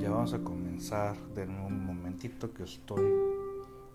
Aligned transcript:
Ya 0.00 0.08
vamos 0.08 0.32
a 0.32 0.38
comenzar. 0.38 1.14
de 1.34 1.42
un 1.44 1.84
momentito 1.84 2.54
que 2.54 2.62
estoy 2.62 3.04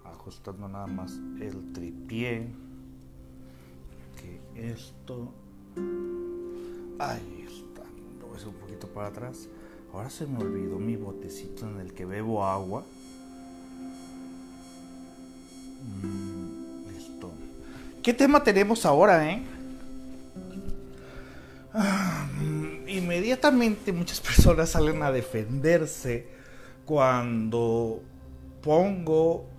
ajustando 0.03 0.67
nada 0.67 0.85
más 0.85 1.19
el 1.41 1.73
tripié. 1.73 2.47
Que 4.15 4.39
esto. 4.71 5.33
Ahí 6.99 7.47
está. 7.47 7.81
Lo 8.19 8.27
voy 8.27 8.35
a 8.35 8.37
hacer 8.37 8.49
un 8.49 8.55
poquito 8.55 8.87
para 8.87 9.07
atrás. 9.07 9.49
Ahora 9.91 10.11
se 10.11 10.27
me 10.27 10.37
olvidó 10.37 10.77
mi 10.77 10.95
botecito 10.95 11.67
en 11.67 11.79
el 11.79 11.91
que 11.91 12.05
bebo 12.05 12.45
agua. 12.45 12.83
Mm, 16.03 16.87
listo. 16.93 17.31
¿Qué 18.03 18.13
tema 18.13 18.43
tenemos 18.43 18.85
ahora, 18.85 19.27
eh? 19.27 19.43
Inmediatamente 23.25 23.91
muchas 23.91 24.21
personas 24.29 24.69
salen 24.69 25.01
a 25.01 25.11
defenderse 25.11 26.27
cuando 26.85 28.03
pongo 28.61 29.49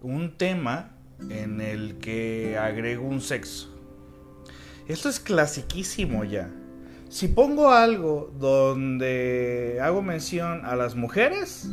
un 0.00 0.36
tema 0.36 0.92
en 1.28 1.60
el 1.60 1.98
que 1.98 2.56
agrego 2.56 3.04
un 3.04 3.20
sexo. 3.20 3.74
Esto 4.86 5.08
es 5.08 5.18
clasiquísimo 5.18 6.22
ya. 6.22 6.48
Si 7.08 7.26
pongo 7.26 7.70
algo 7.70 8.32
donde 8.38 9.80
hago 9.82 10.02
mención 10.02 10.64
a 10.64 10.76
las 10.76 10.94
mujeres, 10.94 11.68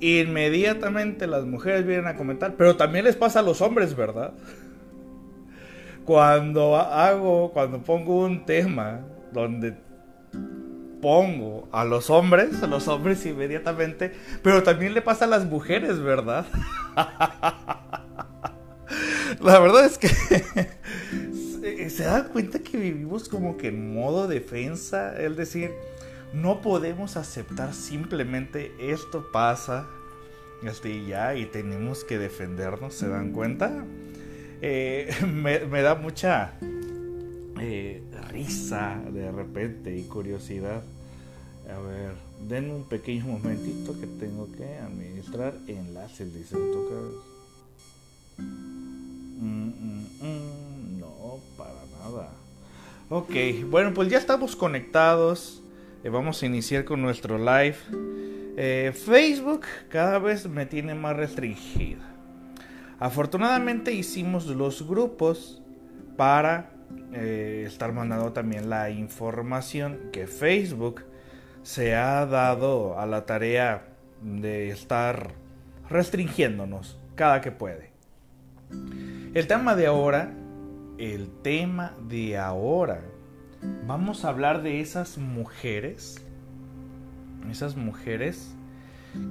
inmediatamente 0.00 1.28
las 1.28 1.44
mujeres 1.44 1.86
vienen 1.86 2.08
a 2.08 2.16
comentar, 2.16 2.56
pero 2.56 2.76
también 2.76 3.04
les 3.04 3.14
pasa 3.14 3.38
a 3.38 3.42
los 3.42 3.60
hombres, 3.60 3.94
¿verdad? 3.94 4.34
Cuando 6.04 6.76
hago, 6.76 7.52
cuando 7.52 7.82
pongo 7.82 8.24
un 8.24 8.44
tema 8.44 9.00
donde 9.32 9.83
pongo 11.04 11.68
a 11.70 11.84
los 11.84 12.08
hombres, 12.08 12.62
a 12.62 12.66
los 12.66 12.88
hombres 12.88 13.26
inmediatamente, 13.26 14.10
pero 14.42 14.62
también 14.62 14.94
le 14.94 15.02
pasa 15.02 15.26
a 15.26 15.28
las 15.28 15.44
mujeres, 15.44 16.00
¿verdad? 16.00 16.46
La 19.42 19.58
verdad 19.60 19.84
es 19.84 19.98
que 19.98 20.08
se, 21.90 22.04
da 22.04 22.24
cuenta 22.28 22.60
que 22.60 22.78
vivimos 22.78 23.28
como 23.28 23.58
que 23.58 23.68
en 23.68 23.92
modo 23.92 24.28
defensa, 24.28 25.14
es 25.20 25.36
decir, 25.36 25.72
no 26.32 26.62
podemos 26.62 27.18
aceptar 27.18 27.74
simplemente 27.74 28.72
esto 28.80 29.30
pasa, 29.30 29.86
este, 30.62 31.04
ya, 31.04 31.34
y 31.34 31.44
tenemos 31.44 32.02
que 32.02 32.16
defendernos, 32.16 32.94
¿se 32.94 33.08
dan 33.08 33.32
cuenta? 33.32 33.84
Eh, 34.62 35.14
me, 35.26 35.82
da 35.82 35.96
mucha 35.96 36.54
eh, 37.60 38.02
risa 38.30 39.02
de 39.12 39.30
repente 39.30 39.94
y 39.94 40.04
curiosidad 40.04 40.82
a 41.70 41.78
ver, 41.78 42.14
den 42.48 42.70
un 42.70 42.84
pequeño 42.84 43.24
momentito 43.24 43.98
que 43.98 44.06
tengo 44.06 44.50
que 44.52 44.78
administrar 44.78 45.54
enlaces, 45.66 46.34
dice 46.34 46.56
toca. 46.56 46.94
Mm, 48.38 49.68
mm, 49.68 50.06
mm, 50.20 51.00
no, 51.00 51.38
para 51.56 51.80
nada. 51.98 52.30
Ok, 53.08 53.34
bueno, 53.70 53.94
pues 53.94 54.08
ya 54.08 54.18
estamos 54.18 54.56
conectados. 54.56 55.62
Eh, 56.02 56.10
vamos 56.10 56.42
a 56.42 56.46
iniciar 56.46 56.84
con 56.84 57.00
nuestro 57.00 57.38
live. 57.38 57.76
Eh, 58.56 58.92
Facebook 58.94 59.62
cada 59.88 60.18
vez 60.18 60.46
me 60.46 60.66
tiene 60.66 60.94
más 60.94 61.16
restringida. 61.16 62.04
Afortunadamente 63.00 63.92
hicimos 63.92 64.46
los 64.46 64.86
grupos 64.86 65.62
para 66.16 66.70
eh, 67.12 67.64
estar 67.66 67.92
mandando 67.92 68.32
también 68.32 68.70
la 68.70 68.90
información 68.90 69.98
que 70.12 70.26
Facebook 70.26 71.02
se 71.64 71.94
ha 71.96 72.26
dado 72.26 73.00
a 73.00 73.06
la 73.06 73.24
tarea 73.24 73.86
de 74.20 74.68
estar 74.68 75.30
restringiéndonos 75.88 77.00
cada 77.14 77.40
que 77.40 77.50
puede. 77.52 77.90
El 79.32 79.46
tema 79.46 79.74
de 79.74 79.86
ahora, 79.86 80.34
el 80.98 81.30
tema 81.42 81.94
de 82.06 82.36
ahora, 82.36 83.00
vamos 83.86 84.24
a 84.24 84.28
hablar 84.28 84.62
de 84.62 84.80
esas 84.80 85.16
mujeres, 85.16 86.22
esas 87.50 87.76
mujeres 87.76 88.54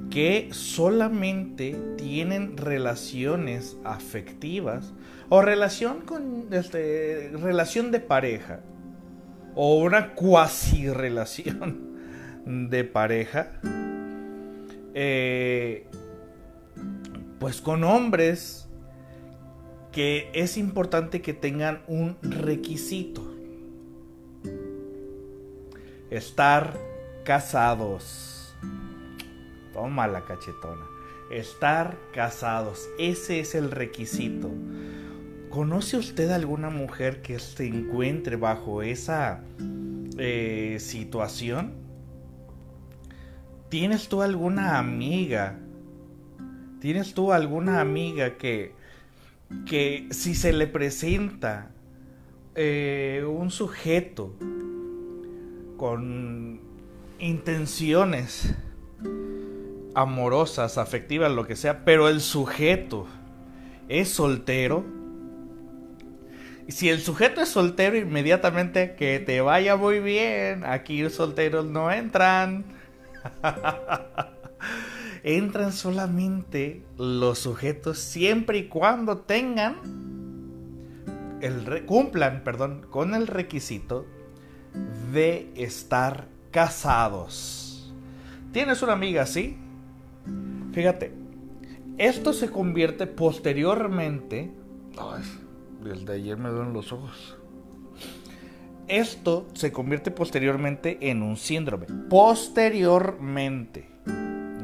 que 0.09 0.49
solamente 0.51 1.79
tienen 1.97 2.57
relaciones 2.57 3.77
afectivas 3.83 4.91
o 5.29 5.43
relación 5.43 6.01
con 6.01 6.47
este, 6.51 7.31
relación 7.35 7.91
de 7.91 7.99
pareja 7.99 8.61
o 9.53 9.75
una 9.75 10.15
cuasi 10.15 10.89
relación 10.89 11.92
de 12.45 12.83
pareja, 12.83 13.51
eh, 14.93 15.87
pues 17.39 17.61
con 17.61 17.83
hombres 17.83 18.67
que 19.91 20.29
es 20.33 20.57
importante 20.57 21.21
que 21.21 21.33
tengan 21.33 21.81
un 21.87 22.17
requisito. 22.21 23.33
Estar 26.09 26.77
casados. 27.23 28.55
Toma 29.71 30.07
la 30.07 30.25
cachetona. 30.25 30.85
Estar 31.31 31.97
casados. 32.13 32.87
Ese 32.99 33.39
es 33.39 33.55
el 33.55 33.71
requisito. 33.71 34.51
¿Conoce 35.49 35.97
usted 35.97 36.31
alguna 36.31 36.71
mujer 36.71 37.21
que 37.21 37.37
se 37.37 37.67
encuentre 37.67 38.35
bajo 38.35 38.81
esa 38.81 39.43
eh, 40.17 40.77
situación? 40.79 41.82
¿Tienes 43.73 44.07
tú 44.07 44.21
alguna 44.21 44.77
amiga? 44.77 45.57
¿Tienes 46.79 47.15
tú 47.15 47.33
alguna 47.33 47.81
amiga 47.81 48.37
que, 48.37 48.75
que 49.65 50.05
si 50.11 50.35
se 50.35 50.53
le 50.53 50.67
presenta 50.67 51.71
eh, 52.53 53.25
un 53.27 53.49
sujeto 53.49 54.35
con 55.75 56.61
intenciones 57.17 58.53
amorosas, 59.95 60.77
afectivas, 60.77 61.31
lo 61.31 61.47
que 61.47 61.55
sea, 61.55 61.83
pero 61.83 62.09
el 62.09 62.21
sujeto 62.21 63.07
es 63.89 64.07
soltero, 64.09 64.85
si 66.67 66.89
el 66.89 66.99
sujeto 66.99 67.41
es 67.41 67.49
soltero, 67.49 67.97
inmediatamente 67.97 68.93
que 68.93 69.17
te 69.19 69.41
vaya 69.41 69.75
muy 69.77 69.99
bien. 69.99 70.63
Aquí 70.63 71.01
los 71.01 71.13
solteros 71.13 71.65
no 71.65 71.91
entran. 71.91 72.65
Entran 75.23 75.71
solamente 75.71 76.83
los 76.97 77.39
sujetos 77.39 77.99
siempre 77.99 78.57
y 78.57 78.67
cuando 78.67 79.19
tengan 79.19 79.77
el 81.41 81.85
cumplan, 81.85 82.43
perdón, 82.43 82.85
con 82.89 83.15
el 83.15 83.27
requisito 83.27 84.05
de 85.11 85.51
estar 85.55 86.27
casados. 86.51 87.93
¿Tienes 88.51 88.81
una 88.81 88.93
amiga 88.93 89.23
así? 89.23 89.57
Fíjate, 90.73 91.13
esto 91.97 92.33
se 92.33 92.49
convierte 92.49 93.07
posteriormente. 93.07 94.51
Ay, 94.97 95.23
desde 95.83 96.13
ayer 96.13 96.37
me 96.37 96.49
duelen 96.49 96.73
los 96.73 96.91
ojos 96.91 97.37
esto 98.87 99.47
se 99.53 99.71
convierte 99.71 100.11
posteriormente 100.11 100.97
en 101.01 101.21
un 101.23 101.37
síndrome. 101.37 101.87
Posteriormente. 102.09 103.87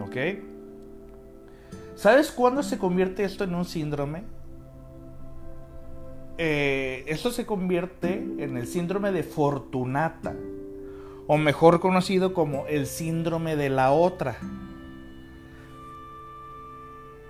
¿Ok? 0.01 0.16
¿Sabes 1.95 2.31
cuándo 2.31 2.63
se 2.63 2.77
convierte 2.77 3.24
esto 3.24 3.44
en 3.44 3.56
un 3.56 3.66
síndrome? 3.66 4.24
Eh, 6.38 7.04
esto 7.07 7.31
se 7.31 7.45
convierte 7.45 8.13
en 8.38 8.56
el 8.56 8.68
síndrome 8.68 9.12
de 9.12 9.24
Fortunata. 9.24 10.36
O 11.27 11.38
mejor 11.38 11.80
conocido 11.80 12.33
como 12.33 12.66
el 12.68 12.88
síndrome 12.88 13.56
de 13.56 13.69
la 13.69 13.92
otra. 13.92 14.38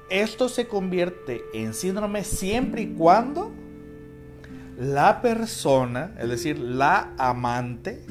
Esto 0.09 0.50
se 0.50 0.68
convierte 0.68 1.44
en 1.53 1.74
síndrome 1.74 2.24
siempre 2.24 2.83
y 2.83 2.94
cuando 2.94 3.51
la 4.80 5.22
persona, 5.22 6.16
es 6.18 6.30
decir, 6.30 6.58
la 6.58 7.12
amante, 7.18 8.06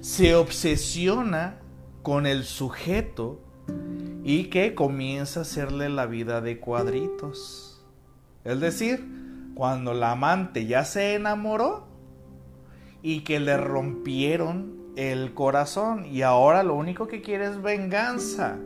se 0.00 0.36
obsesiona 0.36 1.56
con 2.02 2.26
el 2.26 2.44
sujeto 2.44 3.40
y 4.22 4.44
que 4.50 4.76
comienza 4.76 5.40
a 5.40 5.42
hacerle 5.42 5.88
la 5.88 6.06
vida 6.06 6.40
de 6.42 6.60
cuadritos. 6.60 7.84
Es 8.44 8.60
decir, 8.60 9.04
cuando 9.56 9.94
la 9.94 10.12
amante 10.12 10.66
ya 10.66 10.84
se 10.84 11.14
enamoró 11.14 11.88
y 13.02 13.22
que 13.22 13.40
le 13.40 13.56
rompieron 13.56 14.92
el 14.94 15.34
corazón 15.34 16.06
y 16.06 16.22
ahora 16.22 16.62
lo 16.62 16.76
único 16.76 17.08
que 17.08 17.20
quiere 17.20 17.46
es 17.46 17.60
venganza. 17.60 18.58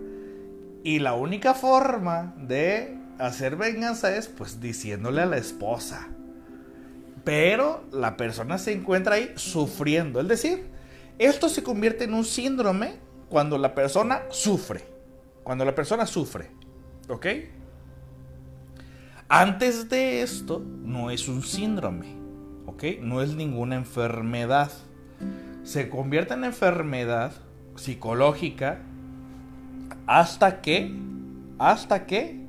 Y 0.84 0.98
la 0.98 1.14
única 1.14 1.54
forma 1.54 2.34
de 2.36 2.98
hacer 3.18 3.56
venganza 3.56 4.14
es 4.14 4.28
pues 4.28 4.60
diciéndole 4.60 5.22
a 5.22 5.26
la 5.26 5.38
esposa 5.38 6.10
pero 7.26 7.82
la 7.90 8.16
persona 8.16 8.56
se 8.56 8.72
encuentra 8.72 9.16
ahí 9.16 9.32
sufriendo. 9.34 10.20
Es 10.20 10.28
decir, 10.28 10.68
esto 11.18 11.48
se 11.48 11.64
convierte 11.64 12.04
en 12.04 12.14
un 12.14 12.24
síndrome 12.24 13.00
cuando 13.28 13.58
la 13.58 13.74
persona 13.74 14.22
sufre. 14.30 14.84
Cuando 15.42 15.64
la 15.64 15.74
persona 15.74 16.06
sufre. 16.06 16.52
¿Ok? 17.08 17.26
Antes 19.28 19.88
de 19.88 20.22
esto, 20.22 20.60
no 20.60 21.10
es 21.10 21.26
un 21.26 21.42
síndrome. 21.42 22.14
¿Ok? 22.64 22.84
No 23.00 23.20
es 23.20 23.34
ninguna 23.34 23.74
enfermedad. 23.74 24.70
Se 25.64 25.88
convierte 25.88 26.34
en 26.34 26.44
enfermedad 26.44 27.32
psicológica 27.74 28.78
hasta 30.06 30.60
que, 30.60 30.94
hasta 31.58 32.06
que 32.06 32.46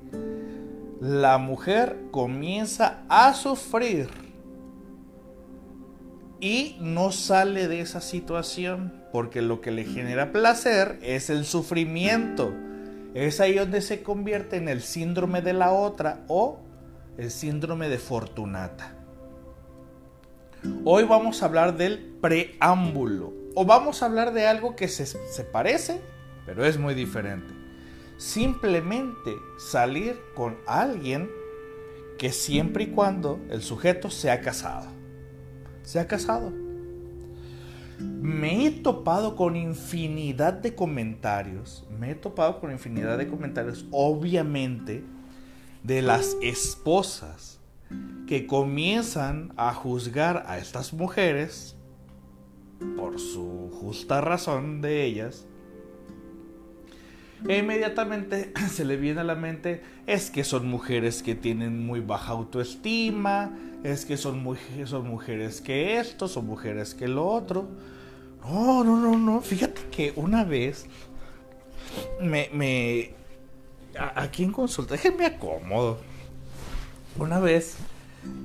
la 1.02 1.40
mujer 1.40 1.98
comienza 2.12 3.02
a 3.10 3.34
sufrir 3.34 4.27
y 6.40 6.78
no 6.80 7.12
sale 7.12 7.68
de 7.68 7.82
esa 7.82 8.02
situación 8.02 8.94
porque 9.12 9.42
lo 9.42 9.62
que 9.62 9.72
le 9.72 9.86
genera 9.86 10.32
placer 10.32 11.00
es 11.02 11.30
el 11.30 11.46
sufrimiento. 11.46 12.54
Es 13.14 13.40
ahí 13.40 13.56
donde 13.56 13.82
se 13.82 14.04
convierte 14.04 14.58
en 14.58 14.70
el 14.70 14.82
síndrome 14.82 15.42
de 15.42 15.54
la 15.54 15.72
otra 15.72 16.24
o 16.28 16.60
el 17.18 17.32
síndrome 17.32 17.90
de 17.90 17.98
Fortunata. 17.98 18.94
Hoy 20.84 21.04
vamos 21.06 21.42
a 21.42 21.46
hablar 21.46 21.78
del 21.78 22.18
preámbulo 22.22 23.34
o 23.56 23.66
vamos 23.66 24.04
a 24.04 24.06
hablar 24.06 24.34
de 24.34 24.46
algo 24.46 24.76
que 24.76 24.88
se, 24.88 25.06
se 25.06 25.44
parece, 25.44 26.02
pero 26.46 26.66
es 26.66 26.78
muy 26.78 26.94
diferente. 26.94 27.54
Simplemente 28.18 29.36
salir 29.58 30.20
con 30.36 30.58
alguien 30.68 31.30
que 32.18 32.32
siempre 32.32 32.86
y 32.86 32.88
cuando 32.88 33.40
el 33.50 33.62
sujeto 33.62 34.10
se 34.10 34.30
ha 34.30 34.42
casado. 34.42 34.97
Se 35.88 36.02
ha 36.02 36.08
casado. 36.08 36.52
Me 37.98 38.66
he 38.66 38.72
topado 38.72 39.38
con 39.38 39.56
infinidad 39.56 40.52
de 40.52 40.76
comentarios. 40.76 41.88
Me 41.98 42.12
he 42.12 42.16
topado 42.16 42.60
con 42.60 42.74
infinidad 42.74 43.18
de 43.18 43.30
comentarios, 43.30 43.86
obviamente, 43.92 45.06
de 45.84 46.02
las 46.02 46.36
esposas 46.42 47.62
que 48.28 48.48
comienzan 48.48 49.54
a 49.56 49.74
juzgar 49.74 50.44
a 50.48 50.58
estas 50.58 50.92
mujeres 50.92 51.78
por 52.98 53.18
su 53.18 53.72
justa 53.80 54.20
razón 54.20 54.82
de 54.82 55.06
ellas. 55.06 55.48
E 57.48 57.60
inmediatamente 57.60 58.52
se 58.72 58.86
le 58.86 58.98
viene 58.98 59.22
a 59.22 59.24
la 59.24 59.36
mente 59.36 59.82
es 60.06 60.32
que 60.32 60.44
son 60.44 60.68
mujeres 60.68 61.22
que 61.22 61.36
tienen 61.36 61.86
muy 61.86 62.00
baja 62.00 62.32
autoestima, 62.32 63.52
es 63.84 64.06
que 64.06 64.18
son, 64.18 64.44
son 64.86 65.08
mujeres 65.08 65.62
que 65.62 66.00
esto, 66.00 66.28
son 66.28 66.48
mujeres 66.48 66.96
que 66.96 67.08
lo 67.08 67.28
otro. 67.28 67.68
No, 68.42 68.84
no, 68.84 68.98
no, 68.98 69.18
no. 69.18 69.42
Fíjate 69.42 69.82
que 69.92 70.14
una 70.16 70.44
vez 70.44 70.86
me, 72.22 73.12
aquí 74.16 74.44
en 74.44 74.52
consulta, 74.52 74.94
déjenme 74.94 75.26
acomodo. 75.26 76.00
Una 77.20 77.40
vez, 77.40 77.76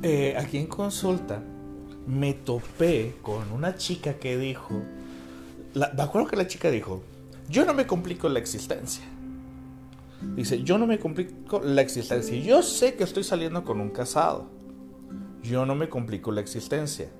eh, 0.03 0.35
aquí 0.39 0.59
en 0.59 0.67
consulta, 0.67 1.43
me 2.07 2.35
topé 2.35 3.15
con 3.23 3.53
una 3.53 3.77
chica 3.77 4.15
que 4.15 4.37
dijo, 4.37 4.83
me 5.75 6.03
acuerdo 6.03 6.29
que 6.29 6.37
la 6.37 6.47
chica 6.47 6.71
dijo, 6.71 7.03
yo 7.49 7.65
no 7.65 7.75
me 7.75 7.87
complico 7.87 8.29
la 8.29 8.39
existencia. 8.39 9.05
Dice, 10.37 10.63
yo 10.63 10.79
no 10.79 10.87
me 10.87 10.99
complico 10.99 11.61
la 11.61 11.83
existencia. 11.83 12.37
Yo 12.39 12.63
sé 12.63 12.95
que 12.95 13.05
estoy 13.05 13.25
saliendo 13.25 13.65
con 13.65 13.81
un 13.81 13.91
casado. 13.91 14.47
Yo 15.43 15.67
no 15.67 15.75
me 15.75 15.89
complico 15.89 16.31
la 16.31 16.41
existencia. 16.41 17.11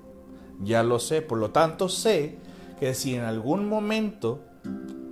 Ya 0.61 0.83
lo 0.83 0.99
sé. 0.99 1.21
Por 1.21 1.37
lo 1.37 1.51
tanto, 1.51 1.89
sé 1.89 2.37
que 2.79 2.93
si 2.93 3.15
en 3.15 3.23
algún 3.23 3.67
momento 3.67 4.41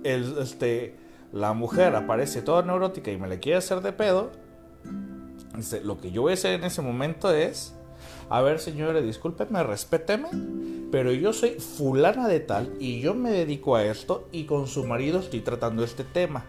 este, 0.04 0.96
la 1.32 1.52
mujer 1.52 1.94
aparece 1.94 2.42
toda 2.42 2.62
neurótica 2.62 3.10
y 3.10 3.18
me 3.18 3.28
le 3.28 3.38
quiere 3.38 3.58
hacer 3.58 3.80
de 3.82 3.92
pedo, 3.92 4.32
lo 5.84 6.00
que 6.00 6.10
yo 6.10 6.22
voy 6.22 6.32
a 6.32 6.34
hacer 6.34 6.54
en 6.54 6.64
ese 6.64 6.82
momento 6.82 7.32
es, 7.32 7.74
a 8.32 8.40
ver 8.40 8.60
señora, 8.60 9.02
discúlpeme, 9.02 9.62
respéteme, 9.62 10.28
pero 10.90 11.12
yo 11.12 11.34
soy 11.34 11.50
fulana 11.50 12.28
de 12.28 12.40
tal 12.40 12.74
y 12.80 12.98
yo 12.98 13.12
me 13.12 13.30
dedico 13.30 13.76
a 13.76 13.84
esto 13.84 14.26
y 14.32 14.46
con 14.46 14.66
su 14.68 14.84
marido 14.84 15.18
estoy 15.18 15.40
tratando 15.40 15.84
este 15.84 16.02
tema. 16.02 16.46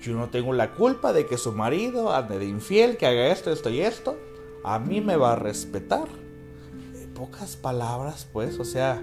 Yo 0.00 0.14
no 0.14 0.30
tengo 0.30 0.54
la 0.54 0.72
culpa 0.72 1.12
de 1.12 1.26
que 1.26 1.36
su 1.36 1.52
marido 1.52 2.14
ande 2.14 2.38
de 2.38 2.46
infiel, 2.46 2.96
que 2.96 3.04
haga 3.04 3.26
esto, 3.26 3.52
esto 3.52 3.68
y 3.68 3.80
esto. 3.80 4.16
A 4.64 4.78
mí 4.78 5.02
me 5.02 5.16
va 5.16 5.34
a 5.34 5.36
respetar. 5.36 6.08
En 6.94 7.12
pocas 7.12 7.56
palabras, 7.56 8.26
pues, 8.32 8.58
o 8.58 8.64
sea, 8.64 9.02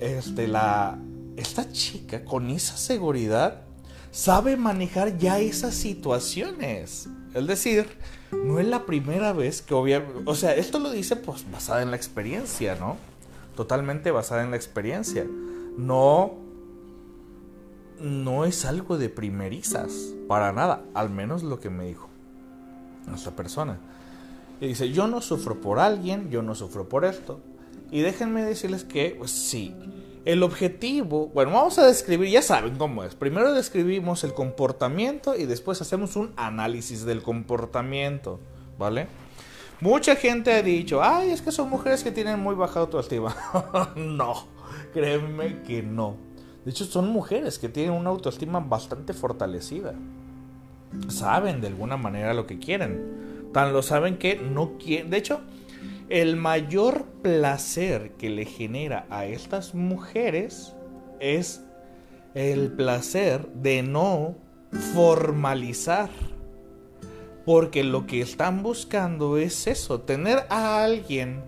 este, 0.00 0.48
la, 0.48 0.98
esta 1.36 1.70
chica 1.70 2.24
con 2.24 2.50
esa 2.50 2.76
seguridad 2.76 3.62
sabe 4.10 4.56
manejar 4.56 5.18
ya 5.18 5.38
esas 5.38 5.74
situaciones. 5.74 7.08
Es 7.32 7.46
decir, 7.46 7.86
no 8.32 8.58
es 8.60 8.66
la 8.66 8.86
primera 8.86 9.32
vez 9.32 9.62
que 9.62 9.74
obviamente, 9.74 10.22
o 10.24 10.34
sea, 10.34 10.54
esto 10.54 10.78
lo 10.78 10.90
dice 10.90 11.16
pues 11.16 11.50
basada 11.50 11.82
en 11.82 11.90
la 11.90 11.96
experiencia, 11.96 12.76
¿no? 12.76 12.96
Totalmente 13.56 14.10
basada 14.10 14.42
en 14.42 14.50
la 14.50 14.56
experiencia. 14.56 15.26
No 15.76 16.34
no 18.00 18.44
es 18.46 18.64
algo 18.64 18.96
de 18.96 19.10
primerizas, 19.10 20.14
para 20.26 20.52
nada, 20.52 20.82
al 20.94 21.10
menos 21.10 21.42
lo 21.42 21.60
que 21.60 21.70
me 21.70 21.84
dijo 21.84 22.08
esta 23.14 23.32
persona. 23.32 23.78
Y 24.60 24.68
dice, 24.68 24.90
yo 24.90 25.06
no 25.06 25.20
sufro 25.20 25.60
por 25.60 25.78
alguien, 25.78 26.30
yo 26.30 26.42
no 26.42 26.54
sufro 26.54 26.88
por 26.88 27.04
esto. 27.04 27.40
Y 27.90 28.00
déjenme 28.00 28.42
decirles 28.42 28.84
que, 28.84 29.16
pues 29.18 29.30
sí, 29.30 29.74
el 30.24 30.42
objetivo, 30.42 31.28
bueno, 31.28 31.52
vamos 31.52 31.78
a 31.78 31.86
describir, 31.86 32.28
ya 32.30 32.42
saben 32.42 32.76
cómo 32.76 33.04
es. 33.04 33.14
Primero 33.14 33.54
describimos 33.54 34.22
el 34.24 34.34
comportamiento 34.34 35.34
y 35.36 35.46
después 35.46 35.80
hacemos 35.80 36.16
un 36.16 36.32
análisis 36.36 37.04
del 37.04 37.22
comportamiento, 37.22 38.38
¿vale? 38.78 39.06
Mucha 39.80 40.14
gente 40.16 40.52
ha 40.52 40.62
dicho, 40.62 41.02
ay, 41.02 41.30
es 41.30 41.40
que 41.40 41.52
son 41.52 41.70
mujeres 41.70 42.04
que 42.04 42.12
tienen 42.12 42.38
muy 42.38 42.54
baja 42.54 42.80
autoestima. 42.80 43.34
no, 43.96 44.46
créeme 44.92 45.62
que 45.62 45.82
no. 45.82 46.16
De 46.64 46.70
hecho, 46.70 46.84
son 46.84 47.08
mujeres 47.08 47.58
que 47.58 47.70
tienen 47.70 47.94
una 47.94 48.10
autoestima 48.10 48.60
bastante 48.60 49.14
fortalecida. 49.14 49.94
Saben 51.08 51.62
de 51.62 51.68
alguna 51.68 51.96
manera 51.96 52.34
lo 52.34 52.46
que 52.46 52.58
quieren. 52.58 53.48
Tan 53.54 53.72
lo 53.72 53.82
saben 53.82 54.18
que 54.18 54.36
no 54.36 54.76
quieren. 54.76 55.08
De 55.08 55.16
hecho, 55.16 55.40
el 56.10 56.34
mayor 56.34 57.06
placer 57.22 58.12
que 58.18 58.30
le 58.30 58.44
genera 58.44 59.06
a 59.10 59.26
estas 59.26 59.74
mujeres 59.74 60.74
es 61.20 61.62
el 62.34 62.72
placer 62.72 63.46
de 63.54 63.84
no 63.84 64.36
formalizar. 64.92 66.10
Porque 67.46 67.84
lo 67.84 68.06
que 68.06 68.20
están 68.20 68.62
buscando 68.62 69.38
es 69.38 69.66
eso, 69.66 70.00
tener 70.00 70.44
a 70.50 70.84
alguien 70.84 71.42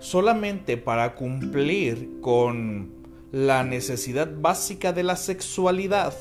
solamente 0.00 0.76
para 0.76 1.14
cumplir 1.14 2.20
con 2.20 2.92
la 3.30 3.62
necesidad 3.62 4.28
básica 4.36 4.92
de 4.92 5.04
la 5.04 5.16
sexualidad 5.16 6.14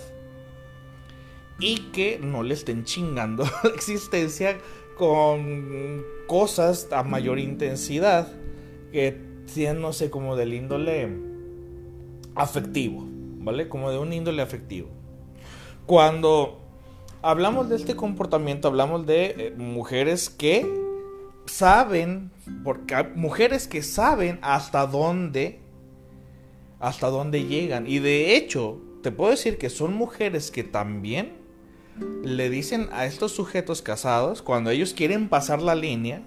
y 1.60 1.90
que 1.92 2.20
no 2.20 2.44
le 2.44 2.54
estén 2.54 2.84
chingando 2.84 3.44
la 3.64 3.70
existencia 3.72 4.58
con 4.98 6.04
cosas 6.28 6.88
a 6.92 7.04
mayor 7.04 7.40
intensidad 7.40 8.28
que 8.92 9.18
tienen, 9.54 9.82
no 9.82 9.94
sé, 9.94 10.10
como 10.10 10.36
del 10.36 10.54
índole 10.54 11.10
afectivo, 12.36 13.06
¿vale? 13.40 13.70
Como 13.70 13.92
de 13.92 13.98
un 13.98 14.12
índole 14.12 14.42
afectivo. 14.42 14.90
Cuando 15.86 16.60
hablamos 17.22 17.70
de 17.70 17.78
este 17.78 17.96
comportamiento, 17.96 18.68
hablamos 18.68 19.06
de 19.06 19.26
eh, 19.26 19.54
mujeres 19.58 20.30
que 20.30 20.66
saben, 21.46 22.32
porque 22.64 22.96
mujeres 23.16 23.68
que 23.68 23.82
saben 23.82 24.40
hasta 24.42 24.86
dónde, 24.86 25.60
hasta 26.80 27.08
dónde 27.08 27.46
llegan. 27.46 27.88
Y 27.88 28.00
de 28.00 28.36
hecho, 28.36 28.82
te 29.02 29.12
puedo 29.12 29.32
decir 29.32 29.58
que 29.58 29.70
son 29.70 29.94
mujeres 29.94 30.52
que 30.52 30.64
también 30.64 31.47
le 32.24 32.50
dicen 32.50 32.90
a 32.92 33.06
estos 33.06 33.32
sujetos 33.32 33.82
casados, 33.82 34.42
cuando 34.42 34.70
ellos 34.70 34.94
quieren 34.94 35.30
pasar 35.30 35.62
la 35.62 35.76
línea, 35.76 36.22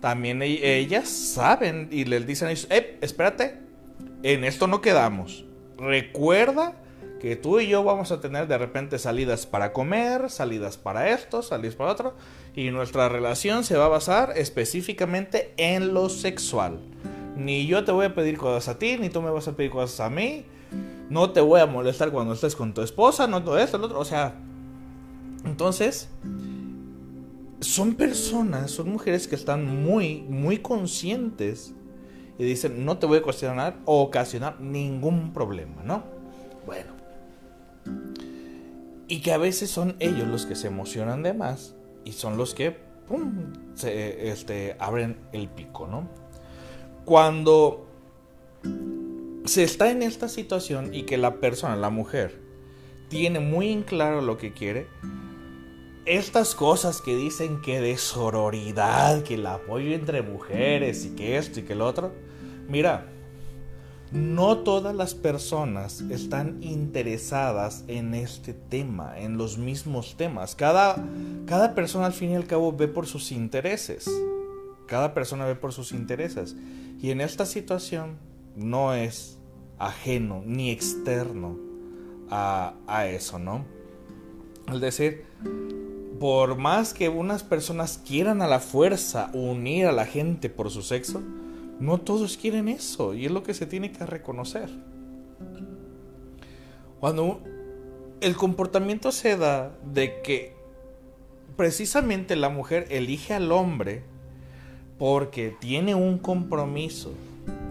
también 0.00 0.42
e-, 0.42 0.78
ellas 0.78 1.08
saben 1.08 1.88
y 1.90 2.04
les 2.04 2.26
dicen 2.26 2.48
a 2.48 2.50
ellos, 2.52 2.68
espérate, 3.00 3.58
en 4.22 4.44
esto 4.44 4.66
no 4.66 4.80
quedamos. 4.80 5.44
Recuerda 5.76 6.74
que 7.20 7.36
tú 7.36 7.60
y 7.60 7.68
yo 7.68 7.82
vamos 7.82 8.12
a 8.12 8.20
tener 8.20 8.46
de 8.46 8.58
repente 8.58 8.98
salidas 8.98 9.46
para 9.46 9.72
comer, 9.72 10.30
salidas 10.30 10.76
para 10.76 11.10
esto, 11.10 11.42
salidas 11.42 11.74
para 11.74 11.92
otro, 11.92 12.14
y 12.54 12.70
nuestra 12.70 13.08
relación 13.08 13.64
se 13.64 13.76
va 13.76 13.86
a 13.86 13.88
basar 13.88 14.34
específicamente 14.36 15.52
en 15.56 15.94
lo 15.94 16.08
sexual. 16.08 16.78
Ni 17.36 17.66
yo 17.66 17.84
te 17.84 17.92
voy 17.92 18.06
a 18.06 18.14
pedir 18.14 18.36
cosas 18.36 18.68
a 18.68 18.78
ti, 18.78 18.98
ni 18.98 19.10
tú 19.10 19.22
me 19.22 19.30
vas 19.30 19.46
a 19.48 19.56
pedir 19.56 19.70
cosas 19.70 20.00
a 20.00 20.10
mí. 20.10 20.44
No 21.08 21.30
te 21.30 21.40
voy 21.40 21.60
a 21.60 21.66
molestar 21.66 22.10
cuando 22.10 22.34
estés 22.34 22.54
con 22.54 22.74
tu 22.74 22.82
esposa, 22.82 23.26
no 23.26 23.42
todo 23.42 23.58
esto, 23.58 23.78
lo 23.78 23.86
otro. 23.86 24.00
O 24.00 24.04
sea, 24.04 24.34
entonces, 25.44 26.08
son 27.60 27.94
personas, 27.94 28.70
son 28.70 28.90
mujeres 28.90 29.28
que 29.28 29.34
están 29.34 29.82
muy, 29.84 30.22
muy 30.22 30.58
conscientes 30.58 31.74
y 32.38 32.44
dicen, 32.44 32.84
no 32.84 32.98
te 32.98 33.06
voy 33.06 33.18
a 33.18 33.22
cuestionar 33.22 33.78
o 33.84 34.02
ocasionar 34.02 34.60
ningún 34.60 35.32
problema, 35.32 35.82
¿no? 35.82 36.04
Bueno, 36.66 36.92
y 39.08 39.20
que 39.20 39.32
a 39.32 39.38
veces 39.38 39.70
son 39.70 39.96
ellos 39.98 40.28
los 40.28 40.46
que 40.46 40.54
se 40.54 40.68
emocionan 40.68 41.22
de 41.22 41.32
más 41.32 41.74
y 42.04 42.12
son 42.12 42.36
los 42.36 42.54
que 42.54 42.70
pum, 43.08 43.52
se 43.74 44.30
este, 44.30 44.76
abren 44.78 45.18
el 45.32 45.48
pico, 45.48 45.86
¿no? 45.86 46.08
Cuando 47.04 47.86
se 49.46 49.64
está 49.64 49.90
en 49.90 50.02
esta 50.02 50.28
situación 50.28 50.94
y 50.94 51.04
que 51.04 51.16
la 51.16 51.36
persona, 51.36 51.74
la 51.74 51.90
mujer, 51.90 52.38
tiene 53.08 53.40
muy 53.40 53.72
en 53.72 53.82
claro 53.82 54.20
lo 54.20 54.36
que 54.36 54.52
quiere, 54.52 54.86
estas 56.08 56.54
cosas 56.54 57.02
que 57.02 57.14
dicen 57.14 57.60
que 57.60 57.80
de 57.80 57.98
sororidad, 57.98 59.22
que 59.22 59.34
el 59.34 59.46
apoyo 59.46 59.94
entre 59.94 60.22
mujeres 60.22 61.04
y 61.04 61.10
que 61.10 61.36
esto 61.36 61.60
y 61.60 61.64
que 61.64 61.74
el 61.74 61.82
otro, 61.82 62.12
mira, 62.66 63.06
no 64.10 64.58
todas 64.58 64.94
las 64.94 65.14
personas 65.14 66.00
están 66.10 66.62
interesadas 66.62 67.84
en 67.88 68.14
este 68.14 68.54
tema, 68.54 69.18
en 69.18 69.36
los 69.36 69.58
mismos 69.58 70.16
temas. 70.16 70.54
Cada, 70.54 71.04
cada 71.46 71.74
persona 71.74 72.06
al 72.06 72.14
fin 72.14 72.30
y 72.30 72.36
al 72.36 72.46
cabo 72.46 72.72
ve 72.72 72.88
por 72.88 73.06
sus 73.06 73.30
intereses. 73.30 74.10
Cada 74.86 75.12
persona 75.12 75.44
ve 75.44 75.56
por 75.56 75.74
sus 75.74 75.92
intereses. 75.92 76.56
Y 77.02 77.10
en 77.10 77.20
esta 77.20 77.44
situación 77.44 78.16
no 78.56 78.94
es 78.94 79.38
ajeno 79.78 80.42
ni 80.46 80.70
externo 80.70 81.58
a, 82.30 82.74
a 82.86 83.06
eso, 83.06 83.38
¿no? 83.38 83.66
Es 84.72 84.80
decir, 84.80 85.24
por 86.18 86.56
más 86.56 86.94
que 86.94 87.08
unas 87.08 87.42
personas 87.42 88.00
quieran 88.04 88.42
a 88.42 88.48
la 88.48 88.60
fuerza 88.60 89.30
unir 89.32 89.86
a 89.86 89.92
la 89.92 90.04
gente 90.04 90.50
por 90.50 90.70
su 90.70 90.82
sexo, 90.82 91.22
no 91.78 91.98
todos 91.98 92.36
quieren 92.36 92.68
eso 92.68 93.14
y 93.14 93.26
es 93.26 93.30
lo 93.30 93.42
que 93.42 93.54
se 93.54 93.66
tiene 93.66 93.92
que 93.92 94.04
reconocer. 94.04 94.68
Cuando 96.98 97.40
el 98.20 98.34
comportamiento 98.34 99.12
se 99.12 99.36
da 99.36 99.76
de 99.84 100.20
que 100.22 100.56
precisamente 101.56 102.34
la 102.34 102.48
mujer 102.48 102.86
elige 102.90 103.34
al 103.34 103.52
hombre 103.52 104.02
porque 104.98 105.54
tiene 105.60 105.94
un 105.94 106.18
compromiso, 106.18 107.12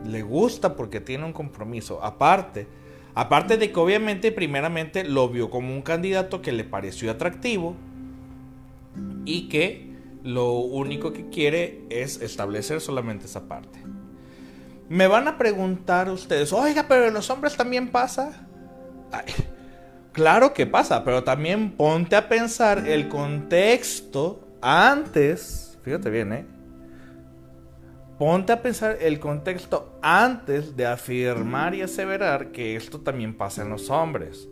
le 0.06 0.22
gusta 0.22 0.78
porque 0.78 1.02
tiene 1.02 1.26
un 1.26 1.34
compromiso, 1.34 2.02
aparte, 2.02 2.68
aparte 3.14 3.58
de 3.58 3.74
que 3.74 3.80
obviamente 3.80 4.32
primeramente 4.32 5.04
lo 5.04 5.28
vio 5.28 5.50
como 5.50 5.74
un 5.74 5.82
candidato 5.82 6.42
que 6.42 6.54
le 6.54 6.64
pareció 6.64 7.12
atractivo 7.12 7.76
y 9.26 9.50
que 9.50 9.96
lo 10.24 10.54
único 10.54 11.14
que 11.14 11.30
quiere 11.30 11.86
es 11.90 12.22
establecer 12.22 12.82
solamente 12.82 13.26
esa 13.26 13.48
parte. 13.48 13.80
Me 14.90 15.08
van 15.08 15.28
a 15.28 15.38
preguntar 15.38 16.10
ustedes, 16.10 16.54
oiga, 16.54 16.86
pero 16.88 17.08
en 17.08 17.14
los 17.14 17.30
hombres 17.30 17.56
también 17.56 17.90
pasa. 17.90 18.48
claro 20.14 20.54
que 20.54 20.66
pasa, 20.66 21.04
pero 21.04 21.24
también 21.24 21.72
ponte 21.72 22.16
a 22.16 22.30
pensar 22.30 22.88
el 22.88 23.08
contexto 23.08 24.48
antes, 24.62 25.78
fíjate 25.84 26.10
bien, 26.10 26.34
¿eh? 26.34 26.46
Ponte 28.18 28.52
a 28.52 28.62
pensar 28.64 28.98
el 29.00 29.20
contexto 29.20 30.00
antes 30.02 30.76
de 30.76 30.88
afirmar 30.88 31.76
y 31.76 31.84
aseverar 31.84 32.52
que 32.52 32.76
esto 32.76 33.00
también 33.00 33.38
pasa 33.38 33.62
en 33.62 33.70
los 33.70 33.92
hombres. 33.92 34.48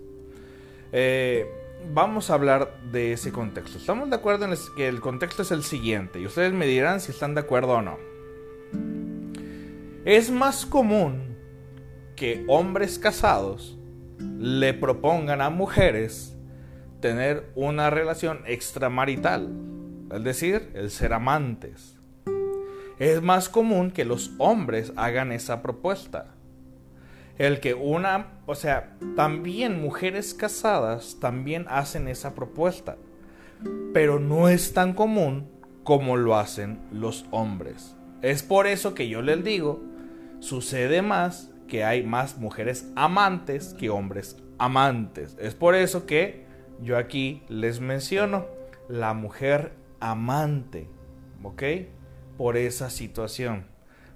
Eh, 0.91 1.64
vamos 1.93 2.29
a 2.29 2.33
hablar 2.33 2.77
de 2.91 3.13
ese 3.13 3.31
contexto. 3.31 3.77
Estamos 3.77 4.09
de 4.09 4.15
acuerdo 4.15 4.45
en 4.45 4.55
que 4.75 4.87
el 4.87 5.01
contexto 5.01 5.41
es 5.41 5.51
el 5.51 5.63
siguiente 5.63 6.19
y 6.19 6.25
ustedes 6.25 6.53
me 6.53 6.65
dirán 6.67 6.99
si 6.99 7.11
están 7.11 7.35
de 7.35 7.41
acuerdo 7.41 7.73
o 7.73 7.81
no. 7.81 7.97
Es 10.05 10.29
más 10.31 10.65
común 10.65 11.35
que 12.15 12.45
hombres 12.47 12.99
casados 12.99 13.77
le 14.39 14.73
propongan 14.73 15.41
a 15.41 15.49
mujeres 15.49 16.37
tener 17.01 17.51
una 17.55 17.89
relación 17.89 18.41
extramarital, 18.45 19.49
es 20.11 20.23
decir, 20.23 20.71
el 20.75 20.91
ser 20.91 21.13
amantes. 21.13 21.97
Es 22.99 23.21
más 23.21 23.49
común 23.49 23.91
que 23.91 24.05
los 24.05 24.31
hombres 24.37 24.93
hagan 24.95 25.31
esa 25.31 25.61
propuesta. 25.61 26.34
El 27.37 27.59
que 27.59 27.73
una, 27.73 28.39
o 28.45 28.55
sea, 28.55 28.95
también 29.15 29.81
mujeres 29.81 30.33
casadas 30.33 31.17
también 31.19 31.65
hacen 31.69 32.07
esa 32.07 32.33
propuesta, 32.33 32.97
pero 33.93 34.19
no 34.19 34.47
es 34.47 34.73
tan 34.73 34.93
común 34.93 35.49
como 35.83 36.17
lo 36.17 36.37
hacen 36.37 36.79
los 36.91 37.25
hombres. 37.31 37.95
Es 38.21 38.41
por 38.41 38.67
eso 38.67 38.93
que 38.93 39.09
yo 39.09 39.21
les 39.21 39.43
digo 39.43 39.81
sucede 40.39 41.01
más 41.01 41.51
que 41.67 41.83
hay 41.83 42.03
más 42.03 42.37
mujeres 42.37 42.91
amantes 42.95 43.73
que 43.73 43.89
hombres 43.89 44.37
amantes. 44.57 45.35
Es 45.39 45.55
por 45.55 45.75
eso 45.75 46.05
que 46.05 46.45
yo 46.81 46.97
aquí 46.97 47.43
les 47.49 47.79
menciono 47.79 48.45
la 48.87 49.13
mujer 49.13 49.73
amante, 49.99 50.87
¿ok? 51.43 51.63
Por 52.37 52.57
esa 52.57 52.89
situación. 52.89 53.65